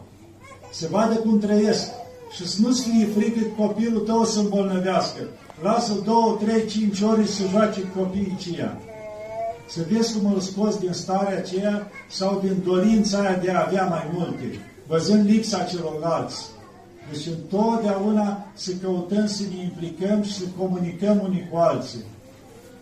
Să 0.72 0.86
vadă 0.90 1.14
cum 1.14 1.38
trăiesc. 1.38 1.88
Și 2.34 2.48
să 2.48 2.56
nu-ți 2.60 2.88
fie 2.88 3.06
frică 3.06 3.40
copilul 3.56 4.00
tău 4.00 4.24
să 4.24 4.38
îmbolnăvească 4.38 5.20
lasă 5.62 5.92
două, 6.04 6.38
trei, 6.44 6.66
cinci 6.66 7.00
ore 7.00 7.24
să 7.24 7.42
joace 7.50 7.80
copiii 7.96 8.36
aceia. 8.38 8.80
Să 9.68 9.80
vezi 9.92 10.18
cum 10.18 10.32
îl 10.32 10.40
scos 10.40 10.78
din 10.78 10.92
starea 10.92 11.38
aceea 11.38 11.90
sau 12.10 12.40
din 12.44 12.62
dorința 12.64 13.18
aia 13.18 13.38
de 13.42 13.50
a 13.50 13.64
avea 13.66 13.84
mai 13.84 14.10
multe, 14.12 14.58
văzând 14.86 15.28
lipsa 15.28 15.62
celorlalți. 15.62 16.46
Deci 17.12 17.26
întotdeauna 17.26 18.46
să 18.54 18.70
căutăm 18.82 19.26
să 19.26 19.42
ne 19.54 19.62
implicăm 19.62 20.22
și 20.22 20.32
să 20.32 20.44
comunicăm 20.58 21.20
unii 21.24 21.48
cu 21.50 21.56
alții. 21.56 22.04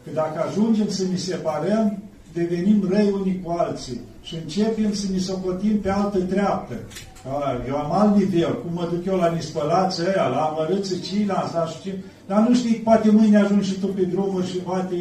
Că 0.05 0.11
dacă 0.15 0.45
ajungem 0.49 0.89
să 0.89 1.03
ne 1.11 1.17
separăm, 1.17 2.03
devenim 2.39 2.89
răi 2.91 3.15
unii 3.21 3.41
cu 3.45 3.51
alții 3.51 4.01
și 4.23 4.35
începem 4.35 4.93
să 4.93 5.07
ne 5.13 5.19
socotim 5.19 5.81
pe 5.81 5.91
altă 5.91 6.19
treaptă. 6.19 6.75
Eu 7.69 7.77
am 7.77 7.93
alt 7.93 8.17
nivel, 8.17 8.63
cum 8.63 8.71
mă 8.75 8.89
duc 8.93 9.07
eu 9.07 9.17
la 9.17 9.33
nispălață 9.33 10.03
aia, 10.07 10.29
la 10.29 10.41
amărâță 10.41 10.95
ceilalți, 10.97 11.53
dar 11.53 11.69
știu, 11.69 11.93
dar 12.27 12.49
nu 12.49 12.55
știi, 12.55 12.75
poate 12.75 13.11
mâine 13.11 13.37
ajungi 13.37 13.69
și 13.69 13.79
tu 13.81 13.87
pe 13.87 14.03
drumuri 14.03 14.51
și 14.51 14.57
poate, 14.57 14.97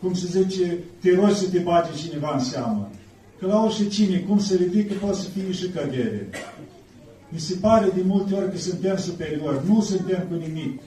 cum 0.00 0.14
se 0.14 0.26
zice, 0.26 0.78
te 1.00 1.14
rogi 1.14 1.34
să 1.34 1.48
te 1.48 1.58
bage 1.58 1.90
cineva 1.96 2.30
în 2.34 2.44
seamă. 2.44 2.90
Că 3.38 3.46
la 3.46 3.62
orice 3.62 3.88
cine, 3.88 4.16
cum 4.18 4.38
se 4.38 4.56
ridică, 4.56 4.94
poate 5.00 5.16
să 5.16 5.28
fie 5.28 5.52
și 5.52 5.68
cădere. 5.68 6.28
Mi 7.28 7.38
se 7.38 7.54
pare 7.60 7.90
de 7.94 8.02
multe 8.06 8.34
ori 8.34 8.50
că 8.50 8.58
suntem 8.58 8.96
superiori. 8.96 9.58
Nu 9.68 9.80
suntem 9.80 10.24
cu 10.28 10.34
nimic. 10.34 10.80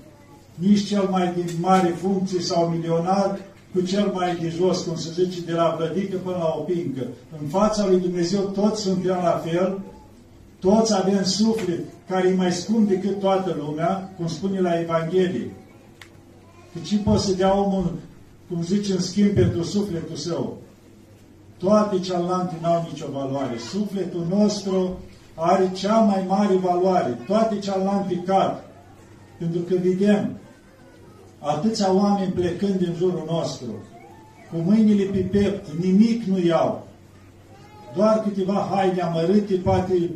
Nici 0.55 0.88
cel 0.88 1.08
mai 1.12 1.34
din 1.36 1.46
mare 1.60 1.88
funcție 1.88 2.41
sau 2.41 2.67
milionar 2.67 3.39
cu 3.74 3.82
cel 3.82 4.12
mai 4.13 4.36
de 4.36 4.50
jos, 4.50 4.82
cum 4.82 4.96
se 4.96 5.10
zice, 5.12 5.42
de 5.46 5.51
la 5.51 5.75
vlădică 5.78 6.18
până 6.18 6.38
la 6.38 6.56
opincă. 6.58 7.08
În 7.42 7.48
fața 7.48 7.88
lui 7.88 8.00
Dumnezeu 8.00 8.42
toți 8.42 8.82
suntem 8.82 9.18
la 9.24 9.42
fel, 9.46 9.80
toți 10.60 10.96
avem 10.96 11.24
suflet 11.24 11.80
care 12.10 12.28
e 12.28 12.36
mai 12.36 12.51
scump 12.51 12.88
decât 12.88 13.20
toată 13.20 13.56
lumea, 13.60 14.13
cum 14.18 14.28
spune 14.28 14.60
la 14.60 14.80
Evanghelie. 14.80 15.54
Că 16.74 16.80
ce 16.86 16.98
poate 16.98 17.20
să 17.20 17.34
dea 17.34 17.58
omul, 17.58 17.94
cum 18.50 18.63
zice, 18.63 18.92
în 18.92 19.00
schimb 19.00 19.30
pentru 19.34 19.63
sufletul 19.63 20.16
său? 20.16 20.58
Toate 21.58 22.00
celelalte 22.00 22.56
n-au 22.62 22.88
nicio 22.92 23.06
valoare. 23.12 23.58
Sufletul 23.58 24.25
nostru 24.30 25.00
are 25.36 25.72
cea 25.74 25.98
mai 25.98 26.25
mare 26.28 26.56
valoare. 26.56 27.18
Toate 27.28 27.60
celelalte 27.60 28.24
cad. 28.25 28.63
Pentru 29.38 29.62
că 29.62 29.75
vedem 29.82 30.38
atâția 31.41 31.93
oameni 31.93 32.31
plecând 32.31 32.75
din 32.75 32.93
jurul 32.98 33.24
nostru, 33.29 33.67
cu 34.51 34.57
mâinile 34.57 35.03
pe 35.03 35.19
pept, 35.19 35.83
nimic 35.83 36.24
nu 36.24 36.39
iau. 36.39 36.88
Doar 37.95 38.21
câteva 38.24 38.69
haine 38.71 39.01
amărâte, 39.01 39.55
poate, 39.55 40.10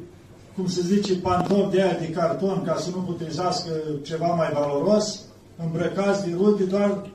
cum 0.55 0.67
se 0.67 0.81
zice, 0.81 1.15
pantofi 1.15 1.75
de 1.75 1.81
aia 1.81 1.97
de 1.99 2.09
carton, 2.09 2.63
ca 2.65 2.75
să 2.75 2.89
nu 2.89 3.01
putrezească 3.01 3.69
ceva 4.01 4.27
mai 4.27 4.49
valoros, 4.53 5.21
îmbrăcați 5.65 6.25
de 6.25 6.35
rude, 6.37 6.63
doar 6.63 7.09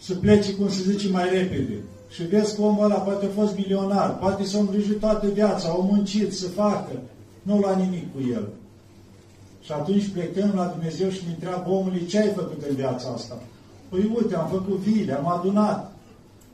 să 0.00 0.14
plece, 0.14 0.54
cum 0.54 0.68
se 0.68 0.90
zice, 0.90 1.08
mai 1.08 1.24
repede. 1.24 1.82
Și 2.10 2.22
vezi 2.22 2.54
că 2.56 2.62
omul 2.62 2.84
ăla 2.84 2.94
poate 2.94 3.26
a 3.26 3.40
fost 3.40 3.56
milionar, 3.56 4.18
poate 4.18 4.44
s-a 4.44 4.58
îngrijit 4.58 4.98
toată 5.00 5.26
viața, 5.26 5.68
au 5.68 5.82
muncit 5.82 6.32
să 6.32 6.48
facă, 6.48 6.92
nu 7.42 7.60
la 7.60 7.76
nimic 7.76 8.12
cu 8.12 8.18
el. 8.32 8.48
Și 9.64 9.72
atunci 9.72 10.08
plecăm 10.08 10.52
la 10.54 10.66
Dumnezeu 10.66 11.08
și 11.10 11.24
ne 11.26 11.32
întreabă 11.32 11.70
omului 11.70 12.06
ce 12.06 12.18
ai 12.18 12.32
făcut 12.32 12.62
în 12.68 12.74
viața 12.74 13.08
asta. 13.08 13.38
Păi 13.88 14.12
uite, 14.16 14.36
am 14.36 14.48
făcut 14.48 14.76
vile, 14.76 15.12
am 15.12 15.28
adunat. 15.28 15.92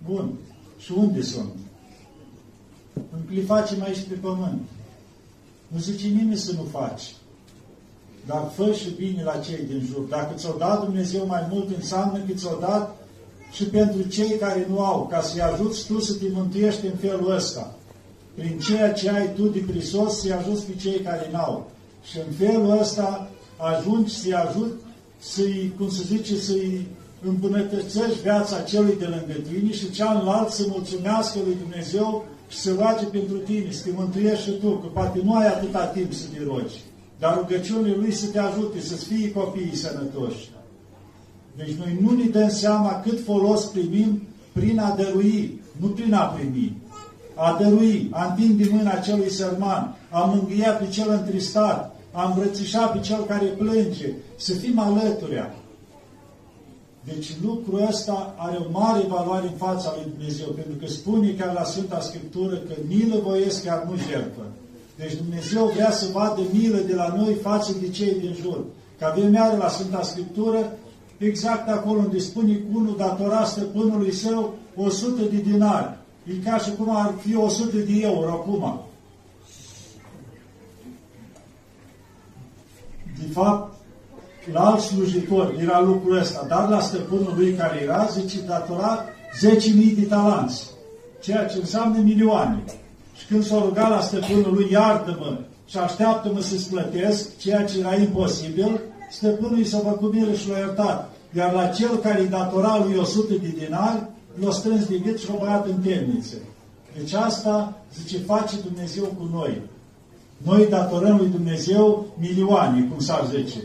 Bun. 0.07 0.33
Și 0.79 0.93
unde 0.97 1.23
sunt? 1.23 1.52
Le 3.35 3.40
facem 3.40 3.83
aici 3.83 4.00
pe 4.09 4.14
pământ. 4.14 4.61
Nu 5.69 5.79
zice 5.79 6.07
nimeni 6.07 6.37
să 6.37 6.52
nu 6.52 6.67
faci. 6.71 7.14
Dar 8.26 8.50
fă 8.55 8.73
și 8.73 8.90
bine 8.90 9.23
la 9.23 9.37
cei 9.37 9.64
din 9.69 9.83
jur. 9.93 10.05
Dacă 10.09 10.35
ți-o 10.35 10.52
dat 10.59 10.85
Dumnezeu 10.85 11.26
mai 11.26 11.47
mult, 11.50 11.76
înseamnă 11.76 12.19
că 12.19 12.33
ți-o 12.33 12.59
dat 12.61 12.97
și 13.52 13.64
pentru 13.64 14.02
cei 14.09 14.37
care 14.38 14.67
nu 14.69 14.81
au, 14.81 15.07
ca 15.07 15.21
să-i 15.21 15.40
ajuți 15.40 15.87
tu 15.87 16.00
să 16.00 16.14
te 16.14 16.26
mântuiești 16.33 16.87
în 16.87 16.97
felul 17.00 17.35
ăsta. 17.35 17.75
Prin 18.35 18.59
ceea 18.59 18.93
ce 18.93 19.11
ai 19.11 19.35
tu 19.35 19.49
de 19.49 19.64
prisos, 19.67 20.21
să-i 20.21 20.33
ajuți 20.33 20.64
pe 20.64 20.75
cei 20.75 21.00
care 21.00 21.29
n-au. 21.33 21.71
Și 22.02 22.19
în 22.19 22.33
felul 22.47 22.78
ăsta 22.80 23.30
ajungi 23.57 24.16
să-i 24.16 24.35
ajut, 24.35 24.80
să-i, 25.19 25.73
cum 25.76 25.88
se 25.88 26.02
zice, 26.02 26.37
să-i 26.37 26.87
îmbunătățești 27.26 28.23
viața 28.23 28.61
celui 28.61 28.97
de 28.99 29.04
lângă 29.04 29.40
tine 29.49 29.73
și 29.73 29.90
cealaltă 29.90 30.52
să 30.52 30.64
mulțumească 30.69 31.38
lui 31.45 31.57
Dumnezeu 31.62 32.25
și 32.49 32.59
să 32.59 32.75
roage 32.78 33.04
pentru 33.04 33.37
tine, 33.37 33.71
să 33.71 33.85
te 33.85 33.90
mântuiești 33.95 34.45
și 34.45 34.50
tu, 34.50 34.71
că 34.71 34.87
poate 34.87 35.21
nu 35.25 35.35
ai 35.35 35.47
atâta 35.47 35.87
timp 35.87 36.12
să 36.12 36.26
te 36.33 36.45
rogi, 36.45 36.80
dar 37.19 37.37
rugăciunile 37.37 37.95
Lui 37.97 38.12
să 38.12 38.26
te 38.26 38.38
ajute, 38.38 38.80
să-ți 38.80 39.04
fie 39.04 39.33
copiii 39.33 39.76
sănătoși. 39.76 40.50
Deci 41.57 41.75
noi 41.75 41.99
nu 42.00 42.11
ne 42.11 42.25
dăm 42.25 42.49
seama 42.49 43.00
cât 43.00 43.25
folos 43.25 43.64
primim 43.64 44.23
prin 44.52 44.78
a 44.78 44.95
dărui, 44.97 45.61
nu 45.76 45.87
prin 45.87 46.14
a 46.14 46.25
primi. 46.25 46.76
A 47.47 47.56
dărui, 47.61 48.09
a 48.12 48.25
întinde 48.25 48.68
mâna 48.70 48.94
celui 48.94 49.30
sărman, 49.30 49.97
a 50.11 50.20
mângâia 50.20 50.73
pe 50.73 50.88
cel 50.88 51.11
întristat, 51.11 51.97
a 52.12 52.26
îmbrățișa 52.28 52.87
pe 52.87 53.00
cel 53.00 53.25
care 53.25 53.44
plânge, 53.44 54.12
să 54.37 54.52
fim 54.52 54.78
alăturea. 54.78 55.54
Deci 57.04 57.28
lucrul 57.44 57.87
ăsta 57.88 58.35
are 58.38 58.56
o 58.56 58.70
mare 58.70 59.04
valoare 59.09 59.47
în 59.47 59.56
fața 59.56 59.94
lui 59.97 60.12
Dumnezeu, 60.14 60.47
pentru 60.47 60.75
că 60.80 60.87
spune 60.87 61.30
chiar 61.30 61.52
la 61.54 61.64
Sfânta 61.64 62.00
Scriptură 62.00 62.56
că 62.56 62.75
milă 62.88 63.16
voiesc 63.23 63.64
chiar 63.64 63.87
nu 63.90 63.97
jertfă. 63.97 64.42
Deci 64.97 65.14
Dumnezeu 65.14 65.66
vrea 65.74 65.90
să 65.90 66.07
vadă 66.12 66.40
milă 66.53 66.79
de 66.87 66.94
la 66.94 67.14
noi 67.16 67.35
față 67.35 67.72
de 67.81 67.88
cei 67.88 68.14
din 68.20 68.37
jur. 68.40 68.64
Că 68.98 69.05
avem 69.05 69.33
iară 69.33 69.57
la 69.57 69.68
Sfânta 69.68 70.03
Scriptură, 70.03 70.72
exact 71.18 71.68
acolo 71.68 71.98
unde 71.98 72.18
spune 72.18 72.53
că 72.53 72.62
unul 72.74 72.94
datora 72.98 73.44
stăpânului 73.44 74.12
său 74.12 74.55
100 74.76 75.22
de 75.22 75.37
dinari. 75.37 75.98
E 76.24 76.33
ca 76.44 76.59
și 76.59 76.70
cum 76.78 76.96
ar 76.96 77.14
fi 77.20 77.37
100 77.37 77.76
de 77.76 78.00
euro 78.00 78.30
acum. 78.30 78.80
De 83.18 83.33
fapt, 83.33 83.74
la 84.52 84.61
alt 84.61 84.80
slujitor 84.80 85.54
era 85.59 85.80
lucrul 85.80 86.18
ăsta, 86.18 86.46
dar 86.48 86.68
la 86.68 86.80
stăpânul 86.80 87.35
lui 87.37 87.54
care 87.54 87.83
era, 87.83 88.06
zice, 88.06 88.40
datora 88.46 89.04
10.000 89.88 89.94
de 89.96 90.02
talanți, 90.09 90.70
ceea 91.20 91.46
ce 91.46 91.59
înseamnă 91.59 91.98
milioane. 91.98 92.64
Și 93.16 93.26
când 93.26 93.44
s-a 93.44 93.59
rugat 93.59 93.88
la 93.88 94.00
stăpânul 94.00 94.54
lui, 94.54 94.68
iartă-mă 94.70 95.38
și 95.66 95.78
așteaptă-mă 95.78 96.40
să-ți 96.40 96.70
plătesc, 96.70 97.38
ceea 97.38 97.64
ce 97.64 97.78
era 97.78 97.94
imposibil, 97.94 98.80
stăpânul 99.11 99.59
i 99.59 99.64
s-a 99.64 99.78
făcut 99.78 100.14
milă 100.14 100.33
și 100.33 100.48
l-a 100.48 100.59
iertat. 100.59 101.11
Iar 101.37 101.52
la 101.52 101.66
cel 101.66 101.96
care 101.96 102.20
îi 102.20 102.28
datora 102.28 102.85
lui 102.85 102.96
100 102.98 103.33
de 103.33 103.54
dinari, 103.59 104.06
l-a 104.35 104.51
strâns 104.51 104.87
de 104.87 104.99
gât 104.99 105.19
și 105.19 105.29
l-a 105.29 105.37
băiat 105.40 105.66
în 105.66 105.81
temniță. 105.81 106.37
Deci 106.97 107.12
asta, 107.12 107.83
zice, 107.95 108.19
face 108.19 108.57
Dumnezeu 108.69 109.05
cu 109.05 109.29
noi. 109.33 109.61
Noi 110.37 110.66
datorăm 110.66 111.16
lui 111.16 111.29
Dumnezeu 111.29 112.07
milioane, 112.19 112.88
cum 112.90 112.99
s-ar 112.99 113.25
zice. 113.37 113.59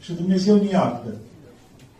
Și 0.00 0.12
Dumnezeu 0.12 0.56
ne 0.56 0.68
iartă. 0.68 1.14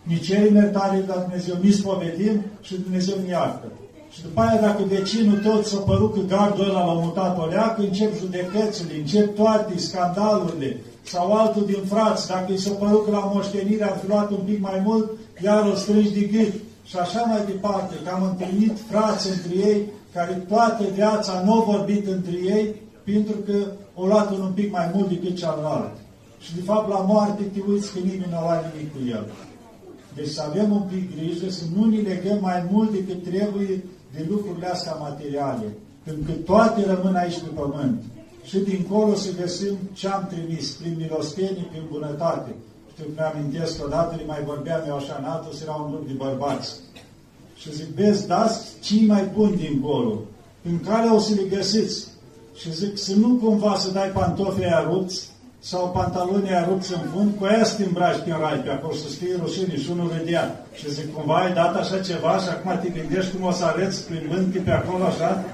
Ni 0.02 0.18
cerem 0.18 0.54
iertare 0.54 1.04
la 1.06 1.14
Dumnezeu, 1.14 1.56
ni 1.60 1.70
spovedim 1.70 2.42
și 2.60 2.76
Dumnezeu 2.76 3.16
ne 3.24 3.30
iartă. 3.30 3.66
Și 4.10 4.22
după 4.22 4.40
aia, 4.40 4.60
dacă 4.60 4.82
vecinul 4.88 5.38
tot 5.38 5.66
s-a 5.66 5.78
părut 5.78 6.14
că 6.14 6.20
gardul 6.28 6.68
ăla 6.68 6.84
l-a 6.84 6.92
mutat 6.92 7.38
o 7.38 7.46
leacă, 7.46 7.82
încep 7.82 8.18
judecățile, 8.18 8.98
încep 8.98 9.34
toate 9.34 9.78
scandalurile, 9.78 10.76
sau 11.02 11.32
altul 11.32 11.66
din 11.66 11.82
frați, 11.84 12.28
dacă 12.28 12.52
i 12.52 12.58
s-a 12.58 12.70
părut 12.70 13.04
că 13.04 13.10
la 13.10 13.30
moștenire 13.34 13.84
ar 13.84 13.98
fi 14.02 14.08
luat 14.08 14.30
un 14.30 14.40
pic 14.44 14.60
mai 14.60 14.80
mult, 14.84 15.10
iar 15.44 15.70
o 15.72 15.74
strângi 15.74 16.12
de 16.12 16.20
gât. 16.20 16.52
Și 16.88 16.96
așa 16.96 17.20
mai 17.20 17.44
departe, 17.46 17.94
că 18.04 18.10
am 18.10 18.22
întâlnit 18.22 18.76
frați 18.90 19.30
între 19.30 19.54
ei, 19.68 19.88
care 20.12 20.32
toată 20.48 20.84
viața 20.94 21.42
nu 21.44 21.52
au 21.52 21.62
vorbit 21.72 22.06
între 22.06 22.36
ei, 22.56 22.74
pentru 23.04 23.36
că 23.46 23.72
o 23.94 24.06
luat 24.06 24.30
un 24.30 24.52
pic 24.54 24.72
mai 24.72 24.90
mult 24.94 25.08
decât 25.08 25.36
cealaltă. 25.36 25.98
Și 26.38 26.54
de 26.54 26.60
fapt 26.60 26.88
la 26.88 27.00
moarte 27.00 27.42
te 27.42 27.60
uiți 27.68 27.92
că 27.92 27.98
nimeni 27.98 28.30
nu 28.30 28.48
are 28.48 28.72
nimic 28.72 28.92
cu 28.92 28.98
el. 29.10 29.26
Deci 30.14 30.28
să 30.28 30.42
avem 30.42 30.70
un 30.72 30.82
pic 30.92 31.16
grijă, 31.16 31.50
să 31.50 31.64
nu 31.74 31.84
ne 31.84 31.96
legăm 31.96 32.38
mai 32.40 32.66
mult 32.70 32.90
decât 32.90 33.22
trebuie 33.22 33.84
de 34.14 34.26
lucrurile 34.28 34.66
astea 34.66 34.94
materiale. 34.94 35.66
Pentru 36.04 36.22
că 36.26 36.32
toate 36.32 36.84
rămân 36.86 37.14
aici 37.14 37.38
pe 37.38 37.50
pământ. 37.54 38.02
Și 38.44 38.58
dincolo 38.58 39.14
să 39.14 39.28
găsim 39.40 39.74
ce 39.92 40.08
am 40.08 40.26
trimis, 40.32 40.70
prin 40.70 40.94
milostenie, 40.98 41.66
prin 41.70 41.82
bunătate. 41.90 42.54
Știu 42.98 43.08
că 43.08 43.22
mi-amintesc 43.22 43.84
odată, 43.84 44.14
le 44.16 44.24
mai 44.26 44.42
vorbeam 44.44 44.82
eu 44.88 44.96
așa 44.96 45.16
în 45.18 45.24
altul, 45.24 45.52
era 45.62 45.74
un 45.74 45.90
grup 45.90 46.06
de 46.06 46.12
bărbați. 46.12 46.74
Și 47.56 47.74
zic, 47.74 47.86
vezi, 47.86 48.26
dați 48.26 48.60
cei 48.80 49.06
mai 49.06 49.30
buni 49.34 49.56
dincolo. 49.56 50.18
În 50.70 50.80
care 50.80 51.08
o 51.08 51.18
să 51.18 51.34
le 51.34 51.56
găsiți. 51.56 52.06
Și 52.54 52.72
zic, 52.72 52.98
să 52.98 53.14
nu 53.14 53.28
cumva 53.42 53.76
să 53.78 53.90
dai 53.90 54.08
pantofii 54.08 54.64
aia 54.64 54.86
rupți, 54.90 55.28
sau 55.58 55.90
pantalonii 55.90 56.50
aia 56.50 56.64
rupți 56.68 56.92
în 56.92 57.00
fund, 57.12 57.30
cu 57.38 57.44
aia 57.44 57.64
să 57.64 57.76
te 57.76 57.84
îmbraci 57.84 58.24
pe 58.24 58.30
rai 58.40 58.58
pe 58.58 58.70
acolo, 58.70 58.94
să 58.94 59.08
fie 59.08 59.36
rușine 59.42 59.76
și 59.76 59.90
unul 59.90 60.12
vedea. 60.18 60.66
Și 60.72 60.90
zic, 60.90 61.14
cumva 61.14 61.36
ai 61.36 61.52
dat 61.52 61.76
așa 61.76 61.98
ceva 62.00 62.38
și 62.38 62.48
acum 62.48 62.78
te 62.82 62.88
gândești 62.88 63.34
cum 63.34 63.46
o 63.46 63.52
să 63.52 63.64
arăți 63.64 64.06
prin 64.06 64.28
vânt 64.30 64.64
pe 64.64 64.70
acolo 64.70 65.04
așa? 65.04 65.44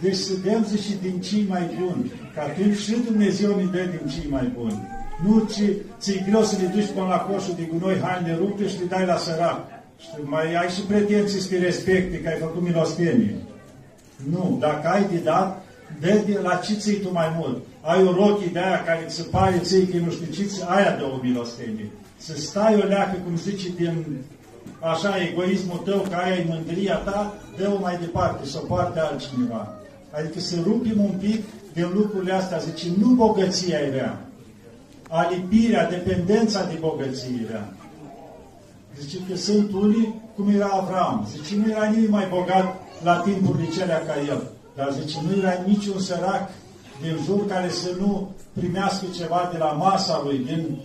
Deci 0.00 0.16
să 0.16 0.32
dăm, 0.44 0.64
zice, 0.68 0.92
din 1.02 1.20
cei 1.20 1.44
mai 1.48 1.78
buni. 1.80 2.12
Că 2.34 2.40
atunci 2.40 2.76
și 2.76 2.96
Dumnezeu 3.08 3.56
ne 3.56 3.64
dă 3.64 3.82
din 3.94 4.08
cei 4.14 4.30
mai 4.30 4.52
buni. 4.58 4.96
Nu 5.24 5.48
ci, 5.52 5.62
ți-e 5.98 6.24
greu 6.28 6.42
să 6.42 6.56
le 6.60 6.66
duci 6.66 6.90
până 6.94 7.06
la 7.06 7.18
coșul 7.18 7.54
de 7.56 7.68
gunoi, 7.72 8.00
haine 8.00 8.36
rupte 8.36 8.68
și 8.68 8.78
le 8.78 8.84
dai 8.84 9.06
la 9.06 9.16
sărac. 9.16 9.60
Și 10.00 10.08
mai 10.22 10.54
ai 10.54 10.68
și 10.68 10.80
pretenții 10.80 11.40
să 11.40 11.48
te 11.48 11.58
respecte 11.58 12.20
că 12.20 12.28
ai 12.28 12.38
făcut 12.40 12.62
milostenie. 12.62 13.34
Nu, 14.30 14.56
dacă 14.60 14.88
ai 14.88 15.06
de 15.12 15.18
dat, 15.18 15.66
dă 16.00 16.40
la 16.42 16.54
ce 16.54 16.74
ții 16.74 16.96
tu 16.96 17.12
mai 17.12 17.32
mult. 17.38 17.62
Ai 17.80 18.02
o 18.02 18.12
rochie 18.12 18.50
de 18.52 18.58
aia 18.58 18.82
care 18.84 19.04
se 19.06 19.22
pare 19.22 19.58
ții 19.58 19.86
că 19.86 19.96
nu 19.96 20.10
știu 20.10 20.32
ce, 20.32 20.64
aia 20.68 20.96
dă 20.96 21.04
o 21.04 21.18
milostenie. 21.22 21.90
Să 22.16 22.36
stai 22.36 22.74
o 22.74 22.86
leacă, 22.86 23.16
cum 23.24 23.36
zice, 23.36 23.68
din 23.76 24.04
așa 24.80 25.22
egoismul 25.30 25.76
tău, 25.84 25.98
că 25.98 26.14
aia 26.14 26.34
e 26.34 26.46
mândria 26.48 26.96
ta, 26.96 27.34
dă-o 27.56 27.80
mai 27.80 27.98
departe, 28.00 28.46
să 28.46 28.58
o 28.62 28.66
poarte 28.66 28.98
altcineva. 29.00 29.74
Adică 30.10 30.40
să 30.40 30.56
rupim 30.64 31.00
un 31.00 31.14
pic 31.20 31.44
din 31.72 31.90
lucrurile 31.94 32.32
astea. 32.32 32.58
Zice, 32.58 32.86
nu 32.98 33.08
bogăția 33.08 33.78
e 33.78 33.90
rea. 33.90 34.27
Alipirea, 35.08 35.88
dependența 35.88 36.64
de 36.64 36.76
bogăție 36.80 37.40
e 37.42 37.50
rea. 37.50 37.72
Zice 39.00 39.16
că 39.28 39.36
sunt 39.36 39.72
unii, 39.72 40.14
cum 40.36 40.48
era 40.48 40.66
Avram. 40.66 41.28
Zice, 41.30 41.56
nu 41.56 41.70
era 41.70 41.84
nimeni 41.84 42.08
mai 42.08 42.26
bogat 42.30 42.76
la 43.02 43.16
timpurile 43.16 43.68
celea 43.68 44.02
ca 44.06 44.14
el. 44.28 44.42
Dar 44.76 44.92
zice, 44.92 45.18
nu 45.28 45.38
era 45.40 45.62
niciun 45.66 46.00
sărac 46.00 46.50
din 47.00 47.18
jur 47.24 47.46
care 47.46 47.70
să 47.70 47.90
nu 48.00 48.30
primească 48.52 49.04
ceva 49.16 49.48
de 49.52 49.58
la 49.58 49.72
masa 49.72 50.20
lui, 50.24 50.38
din 50.38 50.78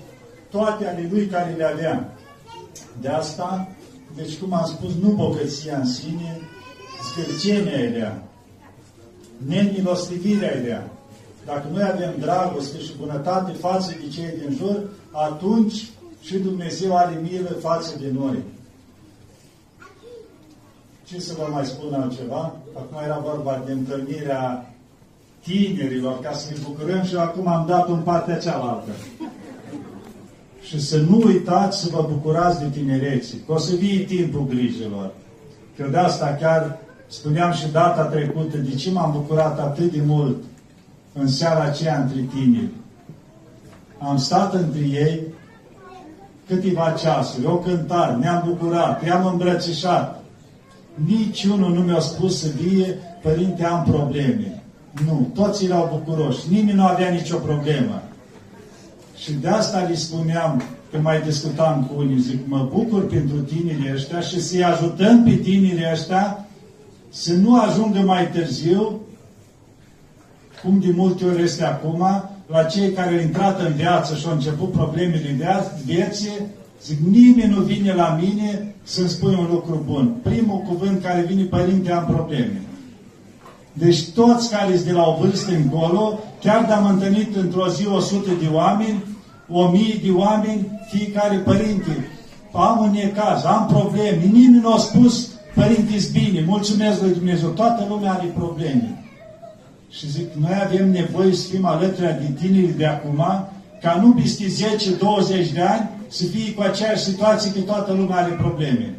toate 0.49 0.87
ale 0.87 1.07
lui 1.11 1.25
care 1.25 1.53
le 1.57 1.63
avea. 1.63 2.13
De 3.01 3.07
asta, 3.07 3.67
Deci, 4.15 4.37
cum 4.37 4.53
am 4.53 4.65
spus, 4.65 4.93
nu 5.01 5.09
bogăția 5.09 5.77
în 5.77 5.85
sine, 5.85 6.39
zgârcenia 7.11 7.71
e 7.71 7.89
rea, 7.89 8.23
nemilostivirea 9.47 10.55
e 10.55 10.61
rea. 10.65 10.91
Dacă 11.45 11.67
noi 11.71 11.83
avem 11.93 12.13
dragoste 12.19 12.79
și 12.79 12.91
bunătate 12.99 13.51
față 13.51 13.95
de 14.01 14.07
cei 14.07 14.33
din 14.39 14.57
jur, 14.57 14.89
atunci 15.11 15.89
și 16.21 16.37
Dumnezeu 16.37 16.97
are 16.97 17.21
milă 17.21 17.49
față 17.49 17.97
de 17.99 18.11
noi. 18.13 18.43
Ce 21.03 21.19
să 21.19 21.33
vă 21.37 21.47
mai 21.51 21.65
spun 21.65 21.93
altceva? 21.93 22.55
Acum 22.73 22.97
era 23.03 23.17
vorba 23.17 23.61
de 23.65 23.71
întâlnirea 23.71 24.73
tinerilor, 25.43 26.19
ca 26.19 26.31
să 26.31 26.47
ne 26.49 26.57
bucurăm 26.63 27.03
și 27.03 27.15
acum 27.15 27.47
am 27.47 27.65
dat 27.67 27.87
în 27.87 27.99
partea 27.99 28.37
cealaltă. 28.37 28.91
Și 30.61 30.81
să 30.81 30.97
nu 30.97 31.21
uitați 31.25 31.81
să 31.81 31.89
vă 31.91 32.07
bucurați 32.11 32.59
de 32.59 32.69
tinereții, 32.69 33.37
că 33.45 33.51
o 33.51 33.57
să 33.57 33.75
vie 33.75 34.03
timpul 34.03 34.45
grijilor. 34.47 35.13
Că 35.77 35.87
de 35.91 35.97
asta 35.97 36.37
chiar 36.39 36.79
spuneam 37.07 37.51
și 37.51 37.71
data 37.71 38.03
trecută, 38.05 38.57
de 38.57 38.75
ce 38.75 38.91
m-am 38.91 39.11
bucurat 39.11 39.59
atât 39.59 39.91
de 39.91 40.01
mult 40.05 40.43
în 41.13 41.27
seara 41.27 41.63
aceea 41.63 42.01
între 42.01 42.25
tineri. 42.35 42.71
Am 43.97 44.17
stat 44.17 44.53
între 44.53 44.79
ei 44.79 45.21
câteva 46.47 46.95
ceasuri, 46.99 47.45
o 47.45 47.57
cântare, 47.57 48.15
ne-am 48.15 48.43
bucurat, 48.47 49.05
i-am 49.05 49.25
îmbrățișat. 49.25 50.23
Niciunul 51.05 51.73
nu 51.73 51.81
mi-a 51.81 51.99
spus 51.99 52.39
să 52.39 52.47
vie, 52.61 52.97
părinte, 53.21 53.65
am 53.65 53.83
probleme. 53.83 54.61
Nu, 55.05 55.31
toți 55.33 55.65
erau 55.65 56.03
bucuroși, 56.05 56.49
nimeni 56.49 56.77
nu 56.77 56.85
avea 56.85 57.09
nicio 57.09 57.37
problemă. 57.37 58.01
Și 59.17 59.33
de 59.33 59.47
asta 59.47 59.79
le 59.79 59.95
spuneam, 59.95 60.61
când 60.91 61.03
mai 61.03 61.21
discutam 61.21 61.83
cu 61.83 62.01
unii, 62.01 62.19
zic, 62.19 62.39
mă 62.47 62.69
bucur 62.73 63.05
pentru 63.05 63.35
tinerii 63.39 63.91
ăștia 63.93 64.19
și 64.19 64.41
să-i 64.41 64.63
ajutăm 64.63 65.23
pe 65.23 65.35
tinerii 65.35 65.91
ăștia 65.91 66.47
să 67.09 67.33
nu 67.33 67.59
ajungă 67.61 67.99
mai 67.99 68.29
târziu, 68.29 68.99
cum 70.63 70.79
de 70.79 70.93
multe 70.95 71.25
ori 71.25 71.41
este 71.41 71.63
acum, 71.63 72.05
la 72.47 72.63
cei 72.63 72.91
care 72.91 73.15
au 73.15 73.21
intrat 73.21 73.59
în 73.59 73.73
viață 73.73 74.15
și 74.15 74.25
au 74.27 74.33
început 74.33 74.71
problemele 74.71 75.35
de 75.37 75.45
vieții, 75.85 76.39
zic, 76.83 76.97
nimeni 77.09 77.53
nu 77.53 77.61
vine 77.61 77.93
la 77.93 78.19
mine 78.21 78.75
să-mi 78.83 79.07
spui 79.07 79.35
un 79.39 79.47
lucru 79.51 79.83
bun. 79.85 80.13
Primul 80.23 80.57
cuvânt 80.57 81.01
care 81.01 81.21
vine, 81.21 81.43
părinte, 81.43 81.91
am 81.91 82.05
probleme. 82.05 82.61
Deci 83.73 84.09
toți 84.09 84.49
care 84.49 84.73
sunt 84.73 84.85
de 84.85 84.91
la 84.91 85.07
o 85.07 85.17
vârstă 85.19 85.51
încolo, 85.51 86.19
chiar 86.41 86.65
de 86.65 86.71
am 86.71 86.85
întâlnit 86.85 87.35
într-o 87.35 87.67
zi 87.69 87.87
100 87.87 88.29
de 88.41 88.47
oameni, 88.51 89.03
o 89.49 89.67
mie 89.69 89.99
de 90.03 90.11
oameni, 90.11 90.67
fiecare 90.91 91.37
părinte, 91.37 92.09
am 92.53 92.79
un 92.79 92.91
necaz, 92.91 93.43
am 93.45 93.67
probleme, 93.67 94.25
nimeni 94.31 94.61
nu 94.61 94.73
a 94.73 94.77
spus, 94.77 95.29
părinte, 95.55 95.93
bine, 96.11 96.43
mulțumesc 96.47 97.01
lui 97.01 97.13
Dumnezeu, 97.13 97.49
toată 97.49 97.85
lumea 97.89 98.11
are 98.11 98.27
probleme. 98.27 99.02
Și 99.97 100.09
zic, 100.09 100.33
noi 100.33 100.59
avem 100.63 100.91
nevoie 100.91 101.33
să 101.33 101.47
fim 101.47 101.65
alături 101.65 102.19
de 102.21 102.47
tineri 102.47 102.77
de 102.77 102.85
acum, 102.85 103.23
ca 103.81 103.99
nu 104.01 104.13
peste 104.13 104.45
10-20 105.49 105.53
de 105.53 105.61
ani 105.61 105.89
să 106.07 106.25
fie 106.25 106.53
cu 106.53 106.61
aceeași 106.61 107.03
situație 107.03 107.51
că 107.51 107.59
toată 107.59 107.93
lumea 107.93 108.17
are 108.17 108.31
probleme. 108.33 108.97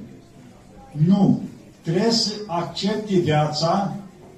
Nu. 1.07 1.40
Trebuie 1.83 2.11
să 2.11 2.33
accepte 2.46 3.16
viața 3.16 3.96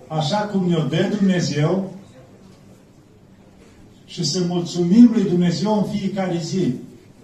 așa 0.08 0.36
cum 0.36 0.68
ne-o 0.68 0.82
dă 0.82 1.08
Dumnezeu 1.18 1.92
și 4.06 4.24
să 4.24 4.40
mulțumim 4.48 5.10
lui 5.12 5.22
Dumnezeu 5.22 5.76
în 5.76 5.98
fiecare 5.98 6.38
zi. 6.42 6.74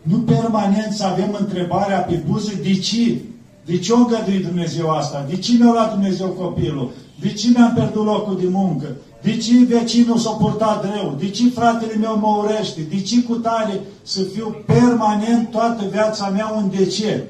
Nu 0.02 0.18
permanent 0.18 0.92
să 0.92 1.04
avem 1.04 1.36
întrebarea 1.38 1.98
pe 1.98 2.22
buze, 2.26 2.60
de 2.62 2.74
ce? 2.74 3.16
De 3.64 3.78
ce 3.78 3.92
o 3.92 3.96
îngădui 3.96 4.38
Dumnezeu 4.38 4.90
asta? 4.90 5.26
De 5.28 5.36
ce 5.36 5.52
mi-a 5.52 5.72
luat 5.72 5.92
Dumnezeu 5.92 6.28
copilul? 6.28 6.92
De 7.22 7.32
ce 7.32 7.48
mi-am 7.48 7.72
pierdut 7.74 8.04
locul 8.04 8.38
de 8.40 8.48
muncă? 8.50 8.86
De 9.22 9.36
ce 9.36 9.64
vecinul 9.68 10.18
s-a 10.18 10.30
purtat 10.30 10.84
rău? 10.84 11.16
De 11.18 11.28
ce 11.28 11.50
fratele 11.50 11.94
meu 11.94 12.18
mă 12.18 12.42
urește? 12.42 12.80
De 12.90 13.00
ce 13.00 13.22
cu 13.22 13.34
tare 13.34 13.80
să 14.02 14.22
fiu 14.22 14.56
permanent 14.66 15.50
toată 15.50 15.84
viața 15.90 16.28
mea 16.28 16.52
un 16.56 16.70
de 16.76 16.86
ce? 16.86 17.24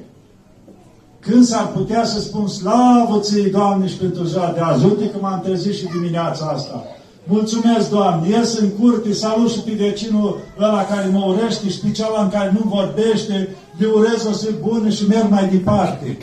Când 1.20 1.44
s-ar 1.44 1.66
putea 1.66 2.04
să 2.04 2.20
spun 2.20 2.46
slavă 2.46 3.18
ție, 3.20 3.48
Doamne, 3.52 3.86
și 3.86 3.96
pentru 3.96 4.24
ziua 4.24 4.52
de 4.54 4.60
azi. 4.60 4.84
Uite 4.84 5.10
că 5.10 5.18
m-am 5.20 5.40
trezit 5.40 5.74
și 5.74 5.86
dimineața 5.94 6.46
asta. 6.46 6.84
Mulțumesc, 7.24 7.90
Doamne, 7.90 8.28
ies 8.28 8.58
în 8.58 8.68
curte, 8.68 9.12
salut 9.12 9.50
și 9.50 9.60
pe 9.60 9.72
vecinul 9.72 10.40
ăla 10.58 10.84
care 10.84 11.08
mă 11.12 11.24
urește 11.26 11.68
și 11.68 11.78
pe 11.78 11.90
celălalt 11.90 12.32
care 12.32 12.50
nu 12.52 12.68
vorbește, 12.68 13.56
le 13.78 13.86
urez 13.86 14.26
o 14.26 14.32
zi 14.32 14.48
bună 14.60 14.88
și 14.88 15.06
merg 15.06 15.30
mai 15.30 15.48
departe. 15.48 16.18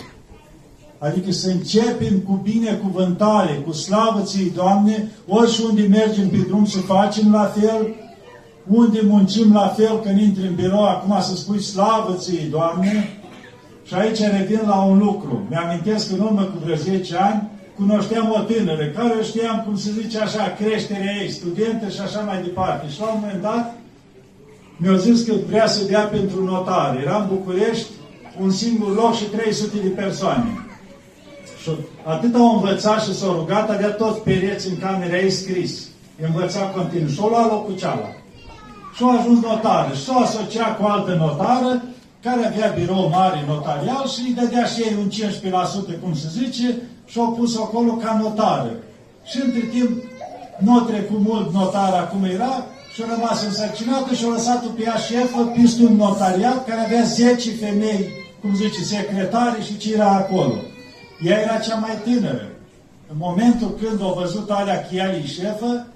Adică 0.99 1.31
să 1.31 1.49
începem 1.49 2.17
cu 2.17 2.39
binecuvântare, 2.43 3.53
cu 3.65 3.71
slavă 3.71 4.21
ție, 4.21 4.51
Doamne, 4.55 5.11
orice 5.27 5.63
unde 5.63 5.81
mergem 5.81 6.29
pe 6.29 6.37
drum 6.37 6.65
să 6.65 6.79
facem 6.79 7.31
la 7.31 7.53
fel, 7.59 7.95
unde 8.67 8.99
muncim 9.03 9.53
la 9.53 9.67
fel 9.67 9.99
când 9.99 10.19
intri 10.19 10.47
în 10.47 10.55
birou, 10.55 10.87
acum 10.87 11.17
să 11.21 11.35
spui 11.35 11.61
slavă 11.61 12.15
ție, 12.17 12.47
Doamne, 12.49 13.19
și 13.83 13.93
aici 13.93 14.19
revin 14.19 14.61
la 14.65 14.81
un 14.81 14.97
lucru. 14.97 15.45
Mi-amintesc 15.49 16.09
că 16.09 16.13
în 16.15 16.21
urmă 16.21 16.41
cu 16.41 16.57
vreo 16.63 16.75
10 16.75 17.15
ani, 17.15 17.49
cunoșteam 17.75 18.35
o 18.37 18.39
tânără, 18.39 18.85
care 18.85 19.23
știam, 19.23 19.63
cum 19.65 19.77
se 19.77 19.91
zice 20.01 20.19
așa, 20.19 20.55
creșterea 20.59 21.15
ei, 21.21 21.31
studentă 21.31 21.89
și 21.89 21.99
așa 21.99 22.19
mai 22.19 22.41
departe. 22.41 22.89
Și 22.89 22.99
la 22.99 23.05
un 23.05 23.19
moment 23.21 23.41
dat, 23.41 23.75
mi-a 24.77 24.95
zis 24.95 25.23
că 25.23 25.33
vrea 25.47 25.67
să 25.67 25.85
dea 25.85 25.99
pentru 26.01 26.43
notare. 26.43 27.01
Era 27.01 27.17
în 27.17 27.27
București, 27.27 27.87
un 28.41 28.51
singur 28.51 28.95
loc 28.95 29.15
și 29.15 29.23
300 29.23 29.77
de 29.83 29.87
persoane. 29.87 30.68
Și 31.61 31.69
atât 32.03 32.35
au 32.35 32.53
învățat 32.53 33.03
și 33.03 33.15
s-au 33.15 33.33
rugat, 33.33 33.69
avea 33.69 33.89
toți 33.89 34.19
pereți 34.19 34.67
în 34.67 34.77
camera 34.77 35.17
ei 35.17 35.31
scris. 35.31 35.87
Învăța 36.21 36.59
continuu. 36.59 37.09
Și 37.09 37.19
o 37.21 37.27
lua 37.27 37.47
locul 37.47 37.75
cealaltă. 37.75 38.21
Și 38.95 39.03
au 39.03 39.19
ajuns 39.19 39.41
notară. 39.41 39.93
Și 39.95 40.03
s-au 40.03 40.19
asociat 40.21 40.77
cu 40.77 40.85
altă 40.85 41.13
notară 41.13 41.83
care 42.23 42.45
avea 42.45 42.73
birou 42.79 43.07
mare 43.07 43.43
notarial 43.47 44.07
și 44.07 44.19
îi 44.25 44.37
dădea 44.39 44.65
și 44.65 44.81
ei 44.81 44.95
un 44.99 45.09
15%, 45.95 46.01
cum 46.01 46.15
se 46.15 46.27
zice, 46.39 46.77
și 47.05 47.19
au 47.19 47.31
pus 47.31 47.57
acolo 47.57 47.91
ca 47.91 48.19
notară. 48.21 48.71
Și 49.25 49.41
între 49.45 49.59
timp, 49.59 49.89
nu 50.59 50.77
a 50.77 50.81
trecut 50.81 51.19
mult 51.19 51.53
notara 51.53 52.01
cum 52.01 52.23
era 52.23 52.65
și 52.93 53.01
a 53.01 53.13
rămas 53.15 53.43
însărcinată 53.45 54.13
și 54.13 54.25
a 54.25 54.29
lăsat-o 54.29 54.67
pe 54.75 54.83
ea 54.83 54.95
șefă 54.95 55.41
peste 55.55 55.83
un 55.83 55.95
notariat 55.95 56.67
care 56.67 56.81
avea 56.81 57.03
10 57.03 57.49
femei, 57.49 58.09
cum 58.41 58.55
zice, 58.55 58.83
secretare 58.83 59.61
și 59.61 59.77
ce 59.77 59.93
era 59.93 60.09
acolo. 60.09 60.53
Ea 61.21 61.39
era 61.39 61.57
cea 61.57 61.75
mai 61.75 61.99
tânără. 62.03 62.49
În 63.11 63.15
momentul 63.17 63.77
când 63.81 64.01
a 64.01 64.13
văzut 64.21 64.49
alea 64.49 64.85
chialii 64.91 65.27
șefă, 65.27 65.87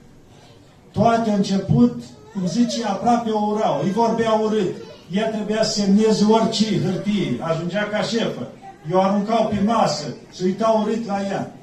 toate 0.91 1.29
au 1.29 1.35
început, 1.35 2.03
cum 2.33 2.47
zice, 2.47 2.85
aproape 2.85 3.29
o 3.29 3.45
urau. 3.51 3.81
Îi 3.83 3.91
vorbea 3.91 4.31
urât 4.31 4.75
ea 5.11 5.29
trebuia 5.29 5.63
să 5.63 5.79
semneze 5.79 6.25
orice 6.25 6.81
hârtie, 6.81 7.37
ajungea 7.39 7.83
ca 7.83 8.01
șefă. 8.01 8.47
Eu 8.91 9.01
aruncau 9.01 9.47
pe 9.47 9.59
masă, 9.65 10.15
se 10.31 10.43
uitau 10.43 10.81
urât 10.81 11.05
la 11.05 11.21
ea. 11.21 11.53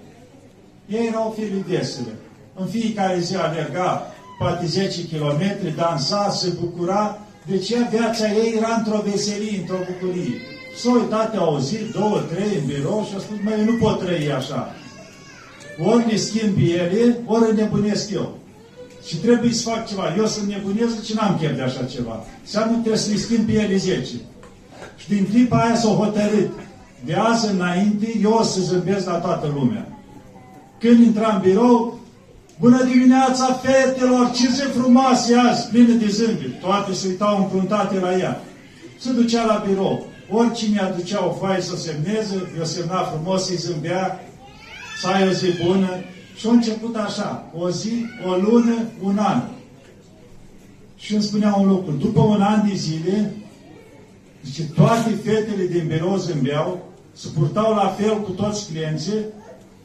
Ei 0.87 1.07
erau 1.07 1.35
filidesele. 1.39 2.15
În 2.55 2.67
fiecare 2.67 3.19
zi 3.19 3.37
alerga 3.37 4.07
poate 4.39 4.67
10 4.67 5.07
km, 5.07 5.75
dansa, 5.77 6.31
se 6.31 6.49
bucura. 6.61 7.19
Deci 7.47 7.71
ea, 7.71 7.89
viața 7.91 8.29
ei 8.29 8.55
era 8.57 8.75
într-o 8.75 9.01
veselie, 9.11 9.59
într-o 9.59 9.77
bucurie. 9.87 10.41
S-a 10.77 10.91
uitat 10.91 11.37
o 11.37 11.59
zi, 11.59 11.77
două, 11.93 12.19
trei 12.19 12.59
în 12.61 12.67
birou 12.67 13.07
și 13.09 13.15
a 13.17 13.21
spus, 13.21 13.37
măi, 13.43 13.65
nu 13.65 13.73
pot 13.73 13.99
trăi 13.99 14.33
așa. 14.33 14.75
Ori 15.85 16.07
ne 16.07 16.17
schimbi 16.17 16.73
ele, 16.73 17.19
ori 17.27 17.55
nebunesc 17.55 18.11
eu 18.11 18.39
și 19.07 19.17
trebuie 19.17 19.53
să 19.53 19.69
fac 19.69 19.89
ceva. 19.89 20.15
Eu 20.17 20.27
sunt 20.27 20.49
nebunesc 20.49 21.05
și 21.05 21.15
n-am 21.15 21.39
chef 21.41 21.57
de 21.57 21.63
așa 21.63 21.85
ceva. 21.85 22.25
Înseamnă 22.41 22.73
trebuie 22.73 22.97
să-i 22.97 23.17
schimb 23.17 23.47
pe 23.47 23.53
ele 23.53 23.77
10. 23.77 24.03
Și 24.97 25.09
din 25.09 25.27
clipa 25.31 25.57
aia 25.57 25.77
s-au 25.77 25.95
hotărât. 25.95 26.51
De 27.05 27.15
azi 27.15 27.51
înainte, 27.51 28.19
eu 28.23 28.33
o 28.33 28.43
să 28.43 28.61
zâmbesc 28.61 29.07
la 29.07 29.15
toată 29.15 29.53
lumea. 29.55 29.89
Când 30.79 31.05
intram 31.05 31.35
în 31.35 31.41
birou, 31.41 32.01
Bună 32.61 32.83
dimineața, 32.83 33.61
fetelor! 33.63 34.31
Ce 34.31 34.49
zi 34.49 34.61
frumoase 34.61 35.35
azi! 35.35 35.69
Plină 35.69 35.93
de 35.93 36.09
zâmbet. 36.09 36.61
Toate 36.61 36.93
se 36.93 37.07
uitau 37.07 37.37
încruntate 37.37 37.99
la 37.99 38.17
ea. 38.17 38.41
Se 38.99 39.13
ducea 39.13 39.45
la 39.45 39.65
birou. 39.69 40.07
Oricine 40.31 40.81
aducea 40.81 41.27
o 41.27 41.31
foaie 41.31 41.61
să 41.61 41.77
semneze, 41.77 42.53
eu 42.59 42.65
semna 42.65 43.03
frumos, 43.03 43.49
îi 43.49 43.57
zâmbea, 43.57 44.21
să 45.01 45.09
ai 45.09 45.29
o 45.29 45.31
zi 45.31 45.47
bună, 45.65 45.89
și 46.37 46.47
a 46.47 46.51
început 46.51 46.97
așa, 46.97 47.51
o 47.59 47.71
zi, 47.71 47.93
o 48.27 48.37
lună, 48.37 48.75
un 49.03 49.19
an. 49.19 49.43
Și 50.97 51.15
îmi 51.15 51.23
spunea 51.23 51.55
un 51.55 51.69
lucru, 51.69 51.93
după 51.93 52.21
un 52.21 52.41
an 52.41 52.69
de 52.69 52.75
zile, 52.75 53.35
zice, 54.45 54.63
toate 54.63 55.11
fetele 55.11 55.67
din 55.67 55.87
birou 55.87 56.17
zâmbeau, 56.17 56.89
se 57.13 57.29
purtau 57.39 57.75
la 57.75 57.87
fel 57.87 58.21
cu 58.21 58.31
toți 58.31 58.71
clienții 58.71 59.25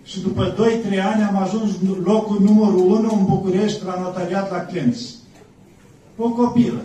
și 0.04 0.20
după 0.20 0.56
2-3 0.94 1.04
ani 1.14 1.24
am 1.24 1.38
ajuns 1.38 1.72
locul 2.04 2.42
numărul 2.42 2.80
1 2.80 3.14
în 3.14 3.26
București 3.26 3.86
la 3.86 4.00
notariat 4.00 4.52
la 4.52 4.60
clienți. 4.60 5.16
O 6.18 6.30
copilă. 6.30 6.82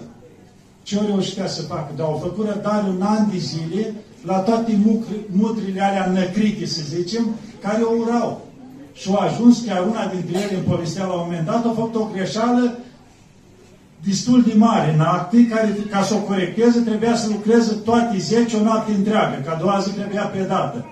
Ce 0.90 0.96
o 0.96 1.06
reușitea 1.06 1.46
să 1.46 1.62
facă? 1.62 1.90
Dar 1.96 2.06
au 2.06 2.20
făcut 2.22 2.48
răbdare 2.48 2.88
un 2.88 3.02
an 3.02 3.30
de 3.30 3.38
zile 3.38 3.94
la 4.24 4.38
toate 4.38 4.72
mucri- 4.72 5.26
mutrile 5.32 5.82
alea 5.82 6.06
năcrite, 6.06 6.66
să 6.66 6.80
zicem, 6.88 7.34
care 7.62 7.82
o 7.82 7.92
urau. 7.98 8.46
Și 8.92 9.08
au 9.08 9.16
ajuns 9.16 9.62
chiar 9.66 9.86
una 9.86 10.12
dintre 10.14 10.38
ele 10.38 10.56
în 10.56 10.62
povestea 10.62 11.04
la 11.04 11.12
un 11.12 11.20
moment 11.24 11.46
dat, 11.46 11.64
a 11.66 11.72
făcut 11.76 11.94
o 11.94 12.08
greșeală 12.12 12.78
destul 14.04 14.42
de 14.42 14.52
mare 14.56 14.92
în 14.92 15.00
acte, 15.00 15.46
care 15.46 15.76
ca 15.90 16.02
să 16.02 16.14
o 16.14 16.18
corecteze 16.18 16.80
trebuia 16.80 17.16
să 17.16 17.28
lucreze 17.28 17.72
toate 17.72 18.18
10 18.18 18.56
o 18.56 18.62
noapte 18.62 18.92
întreagă, 18.92 19.42
ca 19.44 19.52
a 19.52 19.60
doua 19.60 19.80
zi 19.80 19.90
trebuia 19.90 20.22
predată. 20.22 20.86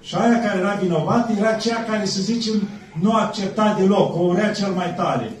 Și 0.00 0.14
aia 0.14 0.40
care 0.40 0.58
era 0.58 0.78
vinovată 0.82 1.32
era 1.38 1.52
cea 1.52 1.84
care, 1.88 2.04
să 2.04 2.20
zicem, 2.20 2.68
nu 3.00 3.12
accepta 3.12 3.76
deloc, 3.80 4.16
o 4.16 4.20
urea 4.20 4.52
cel 4.52 4.72
mai 4.72 4.94
tare. 4.96 5.32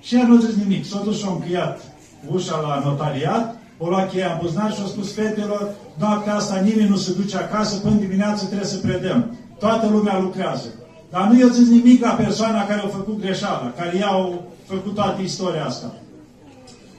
Și 0.00 0.16
ea 0.16 0.26
nu 0.26 0.36
a 0.36 0.40
zis 0.40 0.54
nimic. 0.54 0.86
S-a 0.86 1.00
dus 1.04 1.18
și 1.18 1.24
a 1.28 1.32
încheiat 1.32 1.91
ușa 2.28 2.60
la 2.60 2.82
notariat, 2.84 3.56
o 3.78 3.88
lua 3.88 4.04
cheia 4.04 4.32
în 4.32 4.38
buzunar 4.40 4.72
și 4.72 4.80
a 4.84 4.86
spus 4.86 5.14
fetelor, 5.14 5.74
noaptea 5.98 6.34
asta 6.34 6.56
nimeni 6.56 6.88
nu 6.88 6.96
se 6.96 7.12
duce 7.12 7.36
acasă, 7.36 7.76
până 7.76 7.94
dimineață 7.94 8.46
trebuie 8.46 8.66
să 8.66 8.76
predăm. 8.76 9.36
Toată 9.58 9.88
lumea 9.88 10.20
lucrează. 10.20 10.68
Dar 11.10 11.26
nu 11.26 11.38
i-a 11.38 11.46
zis 11.46 11.68
nimic 11.68 12.04
la 12.04 12.10
persoana 12.10 12.66
care 12.66 12.80
a 12.80 12.88
făcut 12.88 13.20
greșeala, 13.20 13.72
care 13.76 13.96
i-au 13.96 14.42
făcut 14.66 14.94
toată 14.94 15.22
istoria 15.22 15.64
asta. 15.64 15.94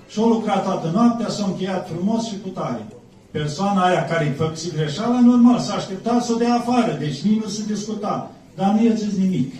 Și 0.08 0.20
au 0.20 0.28
lucrat 0.28 0.64
toată 0.64 0.92
noaptea, 0.94 1.30
s-au 1.30 1.48
încheiat 1.48 1.90
frumos 1.90 2.28
și 2.28 2.40
cu 2.44 2.50
tare. 2.50 2.86
Persoana 3.32 3.86
aia 3.86 4.06
care 4.06 4.26
îi 4.26 4.34
făcuse 4.34 4.72
greșeala, 4.76 5.20
normal, 5.20 5.60
s-a 5.60 5.74
așteptat 5.74 6.24
să 6.24 6.32
o 6.34 6.38
dea 6.38 6.54
afară, 6.54 6.98
deci 7.00 7.22
nici 7.22 7.42
nu 7.42 7.48
se 7.48 7.64
discuta. 7.68 8.32
Dar 8.56 8.72
nu 8.72 8.86
i-a 8.86 8.94
zis 8.94 9.18
nimic. 9.18 9.54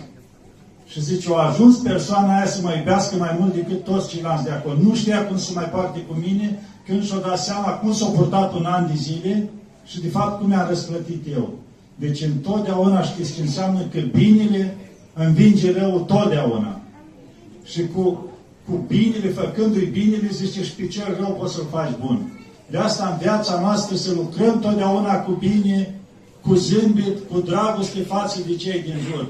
Și 0.94 1.02
zice, 1.02 1.28
a 1.32 1.38
ajuns 1.38 1.76
persoana 1.76 2.36
aia 2.36 2.46
să 2.46 2.60
mă 2.62 2.74
iubească 2.76 3.16
mai 3.16 3.36
mult 3.38 3.54
decât 3.54 3.84
toți 3.84 4.08
ceilalți 4.08 4.44
de 4.44 4.50
acolo. 4.50 4.78
Nu 4.82 4.94
știa 4.94 5.26
cum 5.26 5.38
să 5.38 5.50
mai 5.54 5.64
parte 5.64 5.98
cu 5.98 6.14
mine, 6.26 6.58
când 6.86 7.04
și-o 7.04 7.18
dat 7.18 7.38
seama 7.38 7.68
cum 7.68 7.92
s-a 7.92 8.06
purtat 8.06 8.54
un 8.54 8.64
an 8.64 8.86
de 8.86 8.92
zile 8.96 9.48
și 9.84 10.00
de 10.00 10.08
fapt 10.08 10.38
cum 10.38 10.48
mi-a 10.48 10.66
răsplătit 10.68 11.24
eu. 11.32 11.54
Deci 11.94 12.22
întotdeauna 12.22 13.02
știți 13.02 13.34
ce 13.34 13.40
înseamnă 13.40 13.80
că 13.80 14.00
binele 14.00 14.76
învinge 15.14 15.78
răul 15.78 16.00
totdeauna. 16.00 16.80
Și 17.64 17.86
cu, 17.86 18.24
cu 18.68 18.84
binele, 18.86 19.28
făcându-i 19.28 19.84
binele, 19.84 20.28
zice, 20.32 20.62
și 20.62 20.74
pe 20.74 20.86
cel 20.86 21.16
rău 21.20 21.36
poți 21.40 21.54
să-l 21.54 21.66
faci 21.70 21.92
bun. 22.00 22.32
De 22.70 22.78
asta 22.78 23.08
în 23.12 23.18
viața 23.18 23.60
noastră 23.60 23.96
să 23.96 24.12
lucrăm 24.12 24.60
totdeauna 24.60 25.14
cu 25.14 25.32
bine, 25.32 25.94
cu 26.40 26.54
zâmbet, 26.54 27.28
cu 27.30 27.40
dragoste 27.40 28.00
față 28.00 28.40
de 28.46 28.54
cei 28.54 28.82
din 28.82 28.94
jur. 29.10 29.26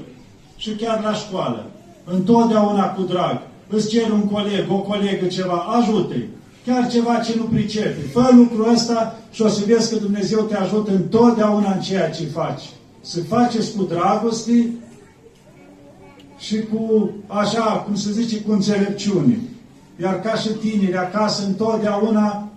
Și 0.65 0.71
chiar 0.71 1.03
la 1.03 1.13
școală. 1.13 1.65
Întotdeauna 2.03 2.93
cu 2.93 3.01
drag. 3.01 3.41
Îți 3.69 3.89
cer 3.89 4.09
un 4.09 4.27
coleg, 4.27 4.71
o 4.71 4.77
colegă 4.77 5.25
ceva, 5.25 5.53
ajută-i. 5.53 6.29
Chiar 6.65 6.87
ceva 6.91 7.19
ce 7.19 7.35
nu 7.37 7.43
pricepe. 7.43 8.01
Fă 8.11 8.29
lucrul 8.33 8.73
ăsta 8.73 9.19
și 9.31 9.41
o 9.41 9.47
să 9.47 9.63
vezi 9.67 9.89
că 9.89 9.95
Dumnezeu 9.95 10.41
te 10.41 10.55
ajută 10.55 10.91
întotdeauna 10.91 11.73
în 11.73 11.81
ceea 11.81 12.09
ce 12.09 12.25
faci. 12.25 12.61
Să 13.01 13.23
faceți 13.23 13.75
cu 13.75 13.83
dragoste 13.83 14.69
și 16.37 16.61
cu, 16.61 17.11
așa, 17.27 17.63
cum 17.63 17.95
se 17.95 18.11
zice, 18.11 18.41
cu 18.41 18.51
înțelepciune. 18.51 19.39
Iar 20.01 20.21
ca 20.21 20.35
și 20.35 20.49
tineri 20.49 20.97
acasă, 20.97 21.45
întotdeauna, 21.45 22.49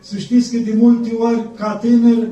să 0.00 0.18
știți 0.18 0.50
că 0.50 0.58
de 0.58 0.74
multe 0.76 1.10
ori, 1.18 1.54
ca 1.56 1.74
tânăr, 1.74 2.28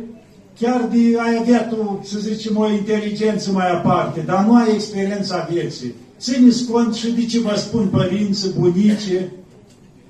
chiar 0.61 0.88
de 0.92 0.99
ai 0.99 1.37
avea 1.40 1.66
tu, 1.68 2.01
să 2.05 2.18
zicem, 2.18 2.57
o 2.57 2.71
inteligență 2.71 3.51
mai 3.53 3.71
aparte, 3.71 4.21
dar 4.21 4.44
nu 4.44 4.55
ai 4.55 4.75
experiența 4.75 5.49
vieții. 5.51 5.94
Țineți 6.18 6.66
cont 6.66 6.94
și 6.94 7.11
de 7.11 7.25
ce 7.25 7.40
vă 7.40 7.55
spun 7.57 7.87
părinți, 7.87 8.53
bunice, 8.59 9.33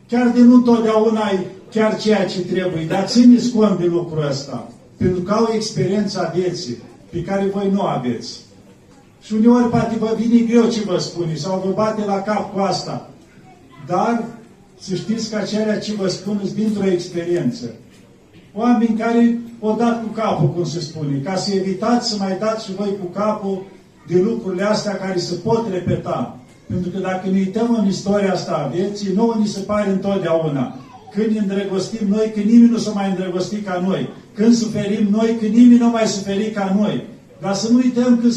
chiar 0.08 0.28
de 0.28 0.40
nu 0.40 0.54
întotdeauna 0.54 1.20
ai 1.20 1.46
chiar 1.70 1.98
ceea 1.98 2.26
ce 2.26 2.40
trebuie, 2.40 2.84
dar 2.88 3.06
țineți 3.06 3.52
cont 3.52 3.78
de 3.78 3.84
lucrul 3.86 4.26
ăsta, 4.28 4.72
pentru 4.96 5.20
că 5.20 5.32
au 5.32 5.48
experiența 5.54 6.32
vieții 6.34 6.76
pe 7.10 7.22
care 7.22 7.44
voi 7.44 7.70
nu 7.72 7.80
aveți. 7.80 8.38
Și 9.22 9.34
uneori 9.34 9.70
poate 9.70 9.96
vă 9.98 10.16
vine 10.18 10.40
greu 10.40 10.68
ce 10.68 10.80
vă 10.80 10.98
spune 10.98 11.34
sau 11.34 11.62
vă 11.66 11.72
bate 11.72 12.04
la 12.04 12.22
cap 12.22 12.52
cu 12.52 12.58
asta. 12.58 13.10
Dar 13.86 14.24
să 14.80 14.94
știți 14.94 15.30
că 15.30 15.36
acelea 15.36 15.78
ce 15.78 15.94
vă 15.94 16.08
spun 16.08 16.40
sunt 16.42 16.54
dintr-o 16.54 16.86
experiență. 16.86 17.74
Oameni 18.54 18.98
care 18.98 19.38
o 19.60 19.72
dat 19.72 20.02
cu 20.02 20.08
capul, 20.08 20.48
cum 20.48 20.64
se 20.64 20.80
spune, 20.80 21.18
ca 21.24 21.36
să 21.36 21.54
evitați 21.54 22.08
să 22.08 22.16
mai 22.18 22.36
dați 22.38 22.64
și 22.64 22.74
voi 22.74 22.96
cu 23.00 23.06
capul 23.06 23.64
de 24.06 24.18
lucrurile 24.18 24.62
astea 24.62 24.96
care 24.96 25.18
se 25.18 25.34
pot 25.34 25.66
repeta. 25.72 26.38
Pentru 26.66 26.90
că 26.90 26.98
dacă 26.98 27.28
ne 27.28 27.38
uităm 27.38 27.76
în 27.80 27.86
istoria 27.86 28.32
asta 28.32 28.52
a 28.64 28.68
vieții, 28.68 29.12
nouă 29.14 29.34
ni 29.38 29.46
se 29.46 29.60
pare 29.60 29.90
întotdeauna. 29.90 30.74
Când 31.14 31.30
ne 31.30 31.38
îndrăgostim 31.38 32.08
noi, 32.08 32.32
că 32.34 32.40
nimeni 32.40 32.70
nu 32.70 32.76
s-o 32.76 32.92
mai 32.94 33.08
îndrăgosti 33.08 33.56
ca 33.56 33.82
noi. 33.86 34.08
Când 34.34 34.54
suferim 34.54 35.08
noi, 35.10 35.36
că 35.40 35.46
nimeni 35.46 35.80
nu 35.80 35.88
mai 35.88 36.06
suferi 36.06 36.50
ca 36.50 36.74
noi. 36.78 37.04
Dar 37.40 37.54
să 37.54 37.72
nu 37.72 37.76
uităm 37.76 38.18
că 38.18 38.28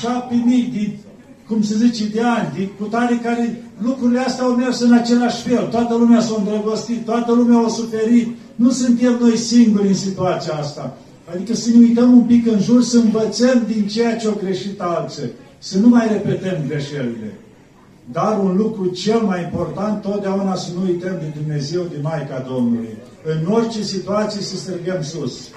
șapte 0.00 0.42
mii 0.44 0.70
de, 0.74 1.07
cum 1.48 1.62
se 1.62 1.74
zice, 1.76 2.06
de 2.06 2.20
ani, 2.22 2.52
de 2.56 2.68
cutare 2.78 3.20
care 3.22 3.62
lucrurile 3.82 4.20
astea 4.20 4.44
au 4.44 4.50
mers 4.50 4.80
în 4.80 4.92
același 4.92 5.48
fel. 5.48 5.66
Toată 5.66 5.94
lumea 5.94 6.20
s-a 6.20 6.34
îndrăgostit, 6.38 7.04
toată 7.04 7.32
lumea 7.32 7.58
a 7.58 7.68
suferit. 7.68 8.36
Nu 8.54 8.70
suntem 8.70 9.18
noi 9.20 9.36
singuri 9.36 9.88
în 9.88 9.94
situația 9.94 10.54
asta. 10.54 10.96
Adică 11.34 11.54
să 11.54 11.70
ne 11.70 11.76
uităm 11.76 12.12
un 12.12 12.22
pic 12.22 12.46
în 12.46 12.60
jur, 12.60 12.82
să 12.82 12.96
învățăm 12.96 13.62
din 13.66 13.86
ceea 13.86 14.16
ce 14.16 14.26
au 14.26 14.38
greșit 14.42 14.80
alții. 14.80 15.30
Să 15.58 15.78
nu 15.78 15.88
mai 15.88 16.08
repetăm 16.08 16.56
greșelile. 16.66 17.38
Dar 18.12 18.38
un 18.42 18.56
lucru 18.56 18.86
cel 18.86 19.20
mai 19.20 19.42
important, 19.42 20.02
totdeauna 20.02 20.54
să 20.54 20.68
nu 20.74 20.82
uităm 20.82 21.16
de 21.20 21.32
Dumnezeu, 21.40 21.82
de 21.82 21.96
Maica 22.02 22.46
Domnului. 22.48 22.96
În 23.24 23.52
orice 23.52 23.82
situație 23.82 24.40
să 24.40 24.56
strigăm 24.56 25.02
sus. 25.02 25.48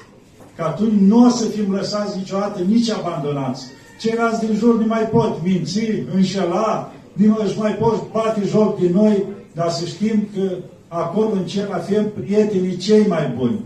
Că 0.55 0.63
atunci 0.63 1.01
nu 1.01 1.25
o 1.25 1.29
să 1.29 1.45
fim 1.45 1.73
lăsați 1.73 2.17
niciodată, 2.17 2.61
nici 2.61 2.89
abandonați. 2.89 3.65
Ceilalți 4.01 4.45
din 4.45 4.55
jur 4.55 4.79
nu 4.79 4.85
mai 4.85 5.01
pot 5.01 5.37
minți, 5.43 5.81
înșela, 6.15 6.91
nu 7.13 7.37
își 7.45 7.59
mai 7.59 7.71
pot 7.71 8.11
bate 8.11 8.41
joc 8.45 8.79
din 8.79 8.91
noi, 8.93 9.23
dar 9.53 9.69
să 9.69 9.85
știm 9.85 10.27
că 10.35 10.51
acolo 10.87 11.29
în 11.31 11.45
cer 11.45 11.67
avem 11.71 12.09
prietenii 12.09 12.77
cei 12.77 13.07
mai 13.07 13.33
buni, 13.37 13.59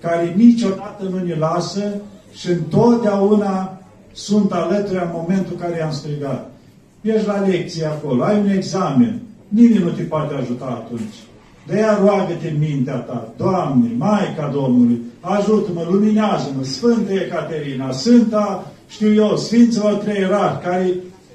care 0.00 0.34
niciodată 0.36 1.04
nu 1.10 1.24
ne 1.24 1.34
lasă 1.34 2.00
și 2.32 2.50
întotdeauna 2.50 3.80
sunt 4.12 4.52
alături 4.52 4.98
în 4.98 5.10
momentul 5.12 5.52
în 5.52 5.58
care 5.58 5.76
i-am 5.76 5.92
strigat. 5.92 6.50
Ești 7.00 7.26
la 7.26 7.46
lecție 7.46 7.84
acolo, 7.84 8.22
ai 8.22 8.38
un 8.38 8.48
examen, 8.48 9.20
nimeni 9.48 9.84
nu 9.84 9.90
te 9.90 10.02
poate 10.02 10.34
ajuta 10.34 10.64
atunci. 10.64 11.14
De 11.66 11.74
aia 11.74 11.98
roagă-te 12.02 12.48
în 12.48 12.58
mintea 12.58 12.96
ta, 12.96 13.32
Doamne, 13.36 13.90
Maica 13.96 14.50
Domnului, 14.52 15.00
ajută-mă, 15.20 15.86
luminează-mă, 15.90 16.64
Sfântă 16.64 17.12
Ecaterina, 17.12 17.92
Sfânta, 17.92 18.72
știu 18.92 19.14
eu, 19.14 19.36
Sfinților 19.36 19.92
Trei 19.92 20.22
Erari, 20.22 20.60
care 20.62 20.94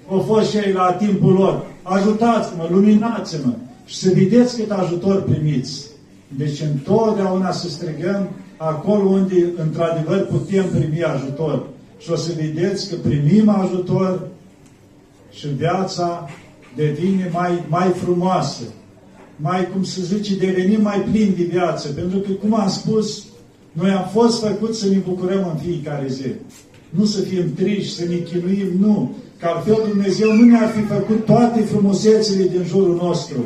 au 0.10 0.20
fost 0.20 0.50
și 0.50 0.58
ei 0.58 0.72
la 0.72 0.92
timpul 0.92 1.34
lor, 1.34 1.66
ajutați-mă, 1.84 2.68
luminați-mă 2.72 3.54
și 3.86 3.96
să 3.96 4.12
vedeți 4.14 4.58
cât 4.58 4.72
ajutor 4.72 5.22
primiți. 5.22 5.86
Deci 6.28 6.62
întotdeauna 6.62 7.52
să 7.52 7.70
strigăm 7.70 8.30
acolo 8.58 9.10
unde 9.10 9.54
într-adevăr 9.58 10.26
putem 10.26 10.66
primi 10.66 11.04
ajutor. 11.04 11.68
Și 11.98 12.12
o 12.12 12.16
să 12.16 12.32
vedeți 12.36 12.90
că 12.90 12.96
primim 12.96 13.50
ajutor 13.50 14.28
și 15.32 15.48
viața 15.48 16.30
devine 16.76 17.30
mai, 17.34 17.64
mai 17.70 17.88
frumoasă, 17.88 18.64
mai, 19.36 19.70
cum 19.72 19.84
se 19.84 20.02
zice, 20.02 20.38
devenim 20.38 20.82
mai 20.82 21.00
plini 21.12 21.36
de 21.36 21.44
viață. 21.44 21.88
Pentru 21.88 22.20
că, 22.20 22.32
cum 22.32 22.60
am 22.60 22.70
spus, 22.70 23.24
noi 23.72 23.92
am 23.92 24.10
fost 24.12 24.40
făcuți 24.40 24.80
să 24.80 24.88
ne 24.88 24.98
bucurăm 24.98 25.50
în 25.52 25.58
fiecare 25.58 26.08
zi. 26.08 26.26
Nu 26.90 27.06
să 27.06 27.22
fim 27.22 27.54
triști, 27.56 27.96
să 27.96 28.04
ne 28.10 28.16
chinuim, 28.16 28.72
nu. 28.80 29.16
Că 29.40 29.48
altfel 29.48 29.80
Dumnezeu 29.90 30.34
nu 30.34 30.46
ne-ar 30.46 30.70
fi 30.70 30.82
făcut 30.82 31.26
toate 31.26 31.62
frumusețile 31.62 32.44
din 32.44 32.64
jurul 32.68 33.00
nostru. 33.02 33.38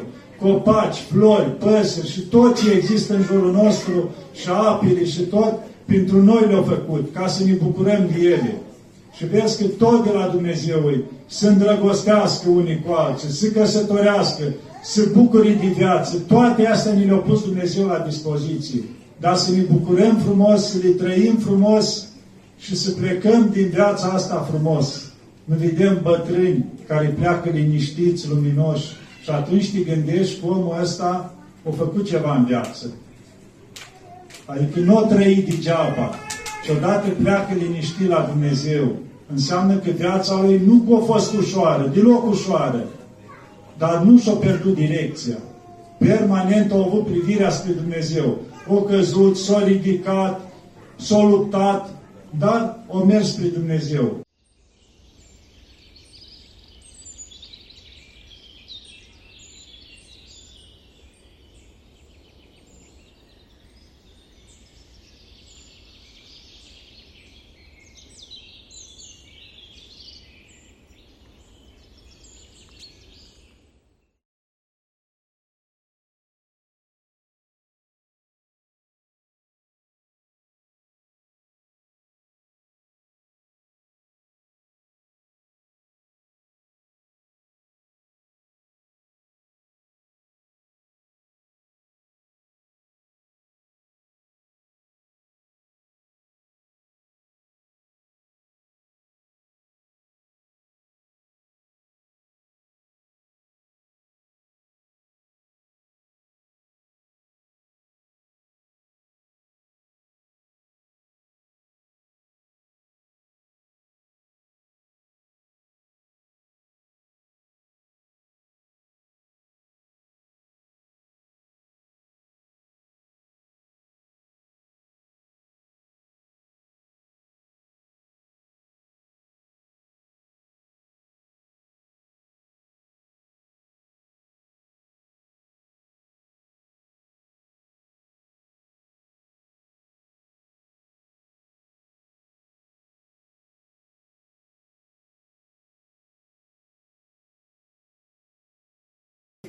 Copaci, 0.42 0.98
flori, 1.12 1.58
păsări 1.60 2.12
și 2.12 2.20
tot 2.20 2.62
ce 2.62 2.72
există 2.72 3.14
în 3.14 3.24
jurul 3.24 3.52
nostru 3.52 4.10
și 4.34 4.50
apele 4.50 5.06
și 5.06 5.22
tot, 5.22 5.54
pentru 5.86 6.24
noi 6.24 6.46
le-a 6.48 6.62
făcut, 6.62 7.14
ca 7.14 7.28
să 7.28 7.44
ne 7.44 7.52
bucurăm 7.52 8.10
de 8.14 8.26
ele. 8.26 8.62
Și 9.18 9.26
vezi 9.26 9.62
că 9.62 9.68
tot 9.78 10.04
de 10.04 10.10
la 10.14 10.28
Dumnezeu 10.28 10.90
e 10.90 11.04
să 11.28 11.48
îndrăgostească 11.48 12.50
unii 12.50 12.84
cu 12.86 12.94
alții, 12.94 13.30
să 13.30 13.48
căsătorească, 13.48 14.44
să 14.84 15.10
bucure 15.14 15.50
de 15.50 15.68
viață. 15.78 16.18
Toate 16.28 16.66
astea 16.66 16.94
ni 16.94 17.06
le-a 17.06 17.16
pus 17.16 17.44
Dumnezeu 17.44 17.86
la 17.86 18.04
dispoziție. 18.08 18.84
Dar 19.20 19.36
să 19.36 19.52
ne 19.52 19.62
bucurăm 19.72 20.18
frumos, 20.26 20.70
să 20.70 20.78
le 20.84 20.90
trăim 20.90 21.36
frumos 21.36 22.06
și 22.62 22.76
să 22.76 22.92
plecăm 22.92 23.50
din 23.52 23.68
viața 23.68 24.08
asta 24.08 24.48
frumos. 24.50 25.12
Nu 25.44 25.56
vedem 25.56 26.00
bătrâni 26.02 26.66
care 26.88 27.16
pleacă 27.20 27.50
liniștiți, 27.50 28.30
luminoși 28.30 28.86
și 29.24 29.30
atunci 29.30 29.72
te 29.72 29.80
gândești 29.80 30.40
că 30.40 30.46
omul 30.46 30.78
ăsta 30.82 31.34
a 31.70 31.72
făcut 31.78 32.06
ceva 32.06 32.36
în 32.36 32.46
viață. 32.46 32.86
Adică 34.46 34.80
nu 34.80 34.98
o 34.98 35.02
trăi 35.02 35.46
degeaba. 35.50 36.16
Și 36.64 36.72
odată 36.72 37.10
pleacă 37.22 37.54
liniștit 37.54 38.08
la 38.08 38.30
Dumnezeu. 38.32 38.96
Înseamnă 39.32 39.76
că 39.76 39.90
viața 39.90 40.42
lui 40.42 40.62
nu 40.66 40.96
a 40.96 41.00
fost 41.00 41.34
ușoară, 41.34 41.92
deloc 41.94 42.30
ușoară. 42.30 42.88
Dar 43.78 44.02
nu 44.02 44.20
și-a 44.20 44.34
pierdut 44.34 44.76
direcția. 44.76 45.38
Permanent 45.98 46.72
a 46.72 46.76
avut 46.76 47.06
privirea 47.06 47.50
spre 47.50 47.72
Dumnezeu. 47.72 48.38
o 48.68 48.76
căzut, 48.76 49.38
s-a 49.38 49.64
ridicat, 49.64 50.42
s-a 50.96 51.24
luptat, 51.24 52.01
dar 52.34 52.84
o 52.88 53.06
mers 53.06 53.28
spre 53.34 53.50
Dumnezeu. 53.50 54.22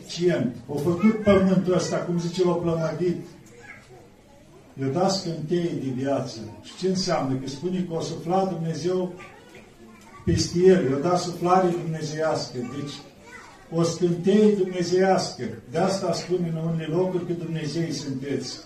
Eficient. 0.03 0.57
Au 0.69 0.77
făcut 0.77 1.23
pământul 1.23 1.75
ăsta, 1.75 1.97
cum 1.97 2.19
zice, 2.19 2.45
l-au 2.45 2.61
plămădit. 2.61 3.17
I-a 4.81 4.87
dat 4.87 5.11
scânteie 5.11 5.71
de 5.83 5.91
viață. 5.97 6.38
Și 6.62 6.77
ce 6.77 6.88
înseamnă? 6.88 7.35
Că 7.35 7.49
spune 7.49 7.87
că 7.88 7.95
o 7.95 8.01
sufla 8.01 8.45
Dumnezeu 8.45 9.12
peste 10.25 10.59
el, 10.59 10.91
i-a 10.91 10.97
dat 10.97 11.21
suflare 11.21 11.69
dumnezeiască. 11.69 12.57
Deci, 12.59 12.93
o 13.75 13.83
scânteie 13.83 14.55
dumnezeiască. 14.55 15.43
De 15.71 15.79
asta 15.79 16.12
spune 16.12 16.49
în 16.49 16.57
unele 16.57 16.85
locuri 16.85 17.27
că 17.27 17.33
Dumnezei 17.33 17.93
sunteți. 17.93 18.59